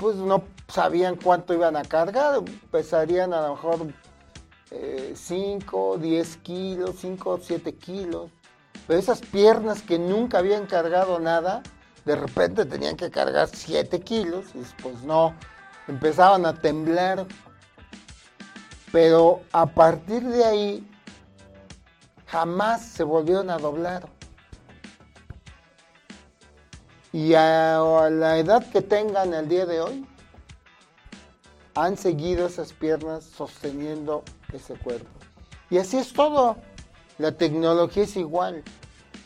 pues 0.00 0.16
no 0.16 0.42
sabían 0.66 1.14
cuánto 1.14 1.54
iban 1.54 1.76
a 1.76 1.84
cargar, 1.84 2.42
pesarían 2.72 3.32
a 3.32 3.40
lo 3.42 3.54
mejor 3.54 3.86
5, 5.14 5.94
eh, 5.94 5.98
10 6.00 6.36
kilos, 6.38 6.96
5, 6.98 7.38
7 7.40 7.76
kilos, 7.76 8.32
pero 8.88 8.98
esas 8.98 9.20
piernas 9.20 9.80
que 9.80 10.00
nunca 10.00 10.38
habían 10.38 10.66
cargado 10.66 11.20
nada, 11.20 11.62
de 12.04 12.16
repente 12.16 12.64
tenían 12.64 12.96
que 12.96 13.12
cargar 13.12 13.46
7 13.46 14.00
kilos, 14.00 14.46
y 14.56 14.82
pues 14.82 15.04
no, 15.04 15.36
empezaban 15.86 16.46
a 16.46 16.54
temblar, 16.56 17.28
pero 18.90 19.42
a 19.52 19.66
partir 19.66 20.24
de 20.24 20.44
ahí 20.44 20.89
jamás 22.30 22.82
se 22.82 23.02
volvieron 23.02 23.50
a 23.50 23.58
doblar. 23.58 24.08
Y 27.12 27.34
a, 27.34 28.08
la 28.10 28.38
edad 28.38 28.64
que 28.70 28.82
tengan 28.82 29.34
el 29.34 29.48
día 29.48 29.66
de 29.66 29.80
hoy, 29.80 30.06
han 31.74 31.96
seguido 31.96 32.46
esas 32.46 32.72
piernas 32.72 33.24
sosteniendo 33.24 34.22
ese 34.52 34.74
cuerpo. 34.74 35.10
Y 35.70 35.78
así 35.78 35.98
es 35.98 36.12
todo. 36.12 36.56
La 37.18 37.32
tecnología 37.32 38.04
es 38.04 38.16
igual. 38.16 38.62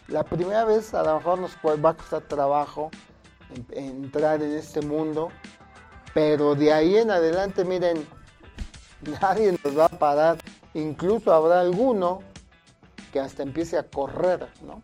La 0.09 0.23
primera 0.25 0.65
vez 0.65 0.95
a 0.95 1.03
lo 1.03 1.17
mejor 1.17 1.39
nos 1.39 1.53
va 1.57 1.91
a 1.91 1.95
costar 1.95 2.23
trabajo 2.23 2.91
entrar 3.71 4.43
en 4.43 4.53
este 4.53 4.81
mundo, 4.81 5.29
pero 6.13 6.55
de 6.55 6.73
ahí 6.73 6.97
en 6.97 7.11
adelante, 7.11 7.65
miren, 7.65 8.07
nadie 9.21 9.59
nos 9.63 9.79
va 9.79 9.87
a 9.87 9.89
parar. 9.91 10.39
Incluso 10.75 11.33
habrá 11.33 11.61
alguno 11.61 12.23
que 13.15 13.21
hasta 13.21 13.45
empiece 13.45 13.79
a 13.79 13.85
correr, 13.85 14.49
¿no? 14.67 14.83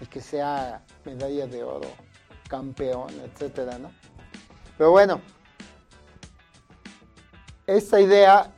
Y 0.00 0.06
que 0.06 0.22
sea 0.22 0.82
medalla 1.04 1.46
de 1.46 1.62
oro, 1.62 1.90
campeón, 2.48 3.10
etcétera, 3.22 3.78
¿no? 3.78 3.90
Pero 4.78 4.92
bueno, 4.92 5.20
esta 7.66 8.00
idea 8.00 8.50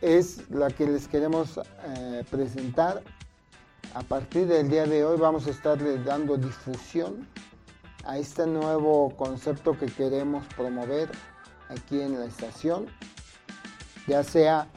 es 0.00 0.48
la 0.48 0.70
que 0.70 0.86
les 0.86 1.08
queremos 1.08 1.58
eh, 1.58 2.24
presentar. 2.30 3.02
A 3.94 4.02
partir 4.02 4.46
del 4.46 4.70
día 4.70 4.86
de 4.86 5.04
hoy 5.04 5.18
vamos 5.18 5.48
a 5.48 5.50
estarles 5.50 6.04
dando 6.04 6.36
difusión 6.36 7.28
a 8.04 8.16
este 8.16 8.46
nuevo 8.46 9.10
concepto 9.16 9.76
que 9.76 9.86
queremos 9.86 10.46
promover 10.54 11.10
aquí 11.68 12.00
en 12.00 12.16
la 12.16 12.26
estación, 12.26 12.86
ya 14.06 14.22
sea 14.22 14.68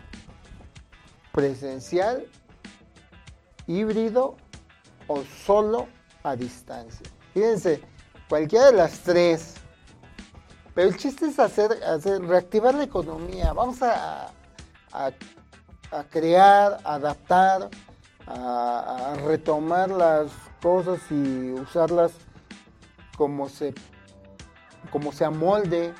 presencial 1.31 2.25
híbrido 3.69 4.35
o 5.07 5.23
solo 5.45 5.87
a 6.23 6.35
distancia. 6.35 7.07
Fíjense, 7.33 7.81
cualquiera 8.27 8.71
de 8.71 8.73
las 8.73 8.99
tres. 9.01 9.55
Pero 10.73 10.89
el 10.89 10.97
chiste 10.97 11.27
es 11.27 11.39
hacer, 11.39 11.71
reactivar 12.21 12.73
la 12.73 12.83
economía. 12.83 13.53
Vamos 13.53 13.81
a, 13.83 14.31
a, 14.91 15.11
crear, 16.09 16.79
adaptar, 16.83 17.69
a, 18.25 19.15
retomar 19.25 19.89
las 19.91 20.31
cosas 20.61 20.99
y 21.11 21.51
usarlas 21.51 22.13
como 23.17 23.49
se, 23.49 23.73
como 24.91 25.11
se 25.11 25.25
amolde 25.25 25.93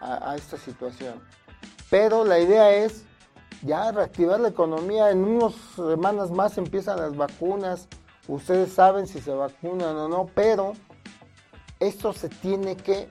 a 0.00 0.34
esta 0.36 0.58
situación. 0.58 1.22
Pero 1.88 2.24
la 2.24 2.38
idea 2.38 2.72
es 2.72 3.04
ya 3.62 3.92
reactivar 3.92 4.40
la 4.40 4.48
economía. 4.48 5.10
En 5.10 5.24
unas 5.24 5.54
semanas 5.74 6.30
más 6.30 6.58
empiezan 6.58 6.98
las 6.98 7.16
vacunas. 7.16 7.88
Ustedes 8.28 8.72
saben 8.72 9.06
si 9.06 9.20
se 9.20 9.32
vacunan 9.32 9.96
o 9.96 10.08
no, 10.08 10.26
pero 10.34 10.72
esto 11.78 12.12
se 12.12 12.28
tiene 12.28 12.76
que 12.76 13.08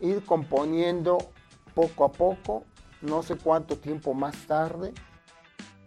ir 0.00 0.24
componiendo 0.24 1.18
poco 1.74 2.04
a 2.04 2.12
poco. 2.12 2.64
No 3.02 3.22
sé 3.22 3.36
cuánto 3.36 3.76
tiempo 3.78 4.14
más 4.14 4.36
tarde, 4.46 4.92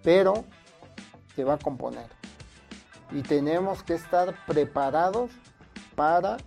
pero 0.03 0.45
se 1.35 1.43
va 1.43 1.55
a 1.55 1.57
componer. 1.57 2.07
Y 3.11 3.21
tenemos 3.21 3.83
que 3.83 3.93
estar 3.93 4.33
preparados 4.47 5.31
para 5.95 6.37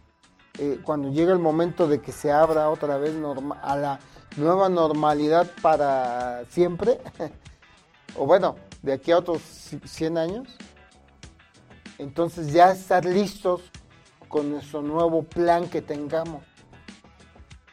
eh, 0.59 0.81
cuando 0.83 1.11
llegue 1.11 1.33
el 1.33 1.39
momento 1.39 1.87
de 1.87 2.01
que 2.01 2.13
se 2.13 2.33
abra 2.33 2.71
otra 2.71 2.97
vez 2.97 3.15
a 3.63 3.77
la 3.77 4.01
nueva 4.37 4.69
normalidad 4.69 5.51
para 5.63 6.45
siempre, 6.51 7.01
o 8.17 8.27
bueno, 8.27 8.57
de 8.83 8.93
aquí 8.93 9.13
a 9.13 9.19
otros 9.19 9.43
100 9.43 10.19
años, 10.19 10.49
entonces 11.99 12.53
ya 12.53 12.73
estar 12.73 13.05
listos 13.05 13.63
con 14.29 14.51
nuestro 14.51 14.83
nuevo 14.83 15.23
plan 15.23 15.69
que 15.69 15.83
tengamos 15.83 16.43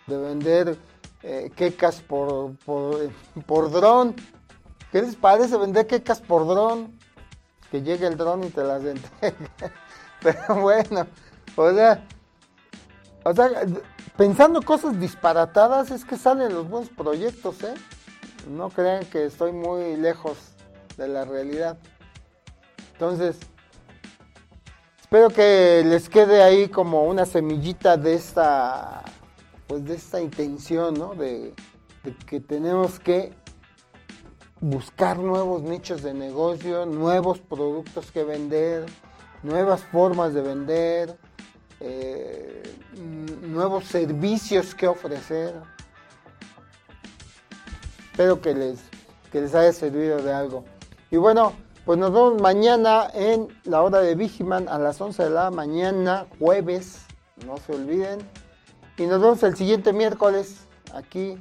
de 0.08 0.18
vender 0.18 0.78
eh, 1.24 1.52
quecas 1.56 2.02
por, 2.02 2.56
por, 2.58 3.10
por 3.46 3.72
dron. 3.72 4.16
¿Qué 4.92 5.02
les 5.02 5.16
parece 5.16 5.58
vender 5.58 5.88
quecas 5.88 6.22
por 6.22 6.46
dron? 6.48 6.98
Que 7.72 7.82
llegue 7.82 8.06
el 8.06 8.18
dron 8.18 8.44
y 8.44 8.50
te 8.50 8.64
las 8.64 8.84
entregue. 8.86 9.36
Pero 10.22 10.62
bueno, 10.62 11.08
o 11.56 11.72
sea, 11.74 12.06
o 13.24 13.34
sea, 13.34 13.50
pensando 14.18 14.62
cosas 14.62 15.00
disparatadas 15.00 15.92
es 15.92 16.06
que 16.06 16.18
salen 16.18 16.54
los 16.54 16.70
buenos 16.70 16.90
proyectos, 16.90 17.64
¿eh? 17.64 17.74
No 18.50 18.70
crean 18.70 19.06
que 19.06 19.26
estoy 19.26 19.52
muy 19.52 19.96
lejos 19.96 20.38
de 20.98 21.08
la 21.08 21.26
realidad. 21.26 21.78
Entonces, 22.94 23.38
espero 25.00 25.30
que 25.30 25.84
les 25.86 26.10
quede 26.10 26.44
ahí 26.44 26.68
como 26.68 27.04
una 27.04 27.26
semillita 27.26 27.98
de 27.98 28.16
esta, 28.16 29.04
pues 29.68 29.86
de 29.86 29.96
esta 29.96 30.22
intención, 30.22 30.94
¿no? 30.94 31.16
De, 31.16 31.54
de 32.04 32.18
que 32.26 32.40
tenemos 32.40 33.00
que 33.00 33.34
buscar 34.60 35.20
nuevos 35.20 35.62
nichos 35.62 36.04
de 36.04 36.14
negocio, 36.14 36.86
nuevos 36.86 37.40
productos 37.40 38.12
que 38.12 38.24
vender, 38.24 38.86
nuevas 39.42 39.84
formas 39.84 40.34
de 40.34 40.42
vender, 40.42 41.18
eh, 41.84 42.64
nuevos 43.42 43.86
servicios 43.86 44.74
que 44.74 44.88
ofrecer. 44.88 45.54
Espero 48.12 48.42
que 48.42 48.54
les, 48.54 48.80
que 49.32 49.42
les 49.42 49.54
haya 49.54 49.74
servido 49.74 50.22
de 50.22 50.34
algo. 50.34 50.66
Y 51.12 51.18
bueno, 51.18 51.54
Pues 51.86 52.00
nos 52.00 52.14
vemos 52.14 52.42
mañana 52.42 53.10
en 53.14 53.50
la 53.66 53.82
hora 53.82 54.00
de 54.00 54.16
Vigiman 54.16 54.70
a 54.70 54.80
las 54.80 55.02
11 55.02 55.24
de 55.24 55.30
la 55.30 55.52
mañana, 55.52 56.28
jueves, 56.40 57.02
no 57.46 57.58
se 57.58 57.74
olviden. 57.74 58.20
Y 58.98 59.06
nos 59.06 59.20
vemos 59.20 59.44
el 59.44 59.58
siguiente 59.58 59.92
miércoles 59.92 60.66
aquí 60.94 61.38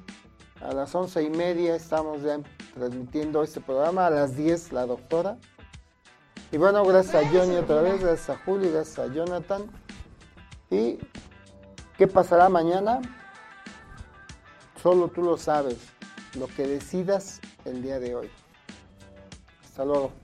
a 0.61 0.73
las 0.73 0.93
once 0.97 1.23
y 1.23 1.31
media. 1.31 1.77
Estamos 1.77 2.23
ya 2.23 2.41
transmitiendo 2.75 3.45
este 3.45 3.61
programa 3.61 4.09
a 4.09 4.11
las 4.11 4.37
10 4.37 4.73
la 4.73 4.85
doctora. 4.85 5.39
Y 6.51 6.57
bueno, 6.57 6.85
gracias 6.85 7.25
a 7.25 7.29
Johnny 7.29 7.55
otra 7.55 7.81
vez, 7.81 8.01
gracias 8.01 8.31
a 8.31 8.45
Julio, 8.45 8.73
gracias 8.73 8.99
a 8.99 9.15
Jonathan. 9.15 9.71
¿Y 10.73 10.99
qué 11.99 12.09
pasará 12.09 12.49
mañana? 12.49 13.03
Solo 14.83 15.09
tú 15.09 15.23
lo 15.23 15.37
sabes, 15.37 15.77
lo 16.39 16.47
que 16.47 16.67
decidas 16.67 17.43
el 17.67 17.83
día 17.83 18.01
de 18.01 18.15
hoy. 18.15 18.31
Hasta 19.63 19.85
luego. 19.85 20.22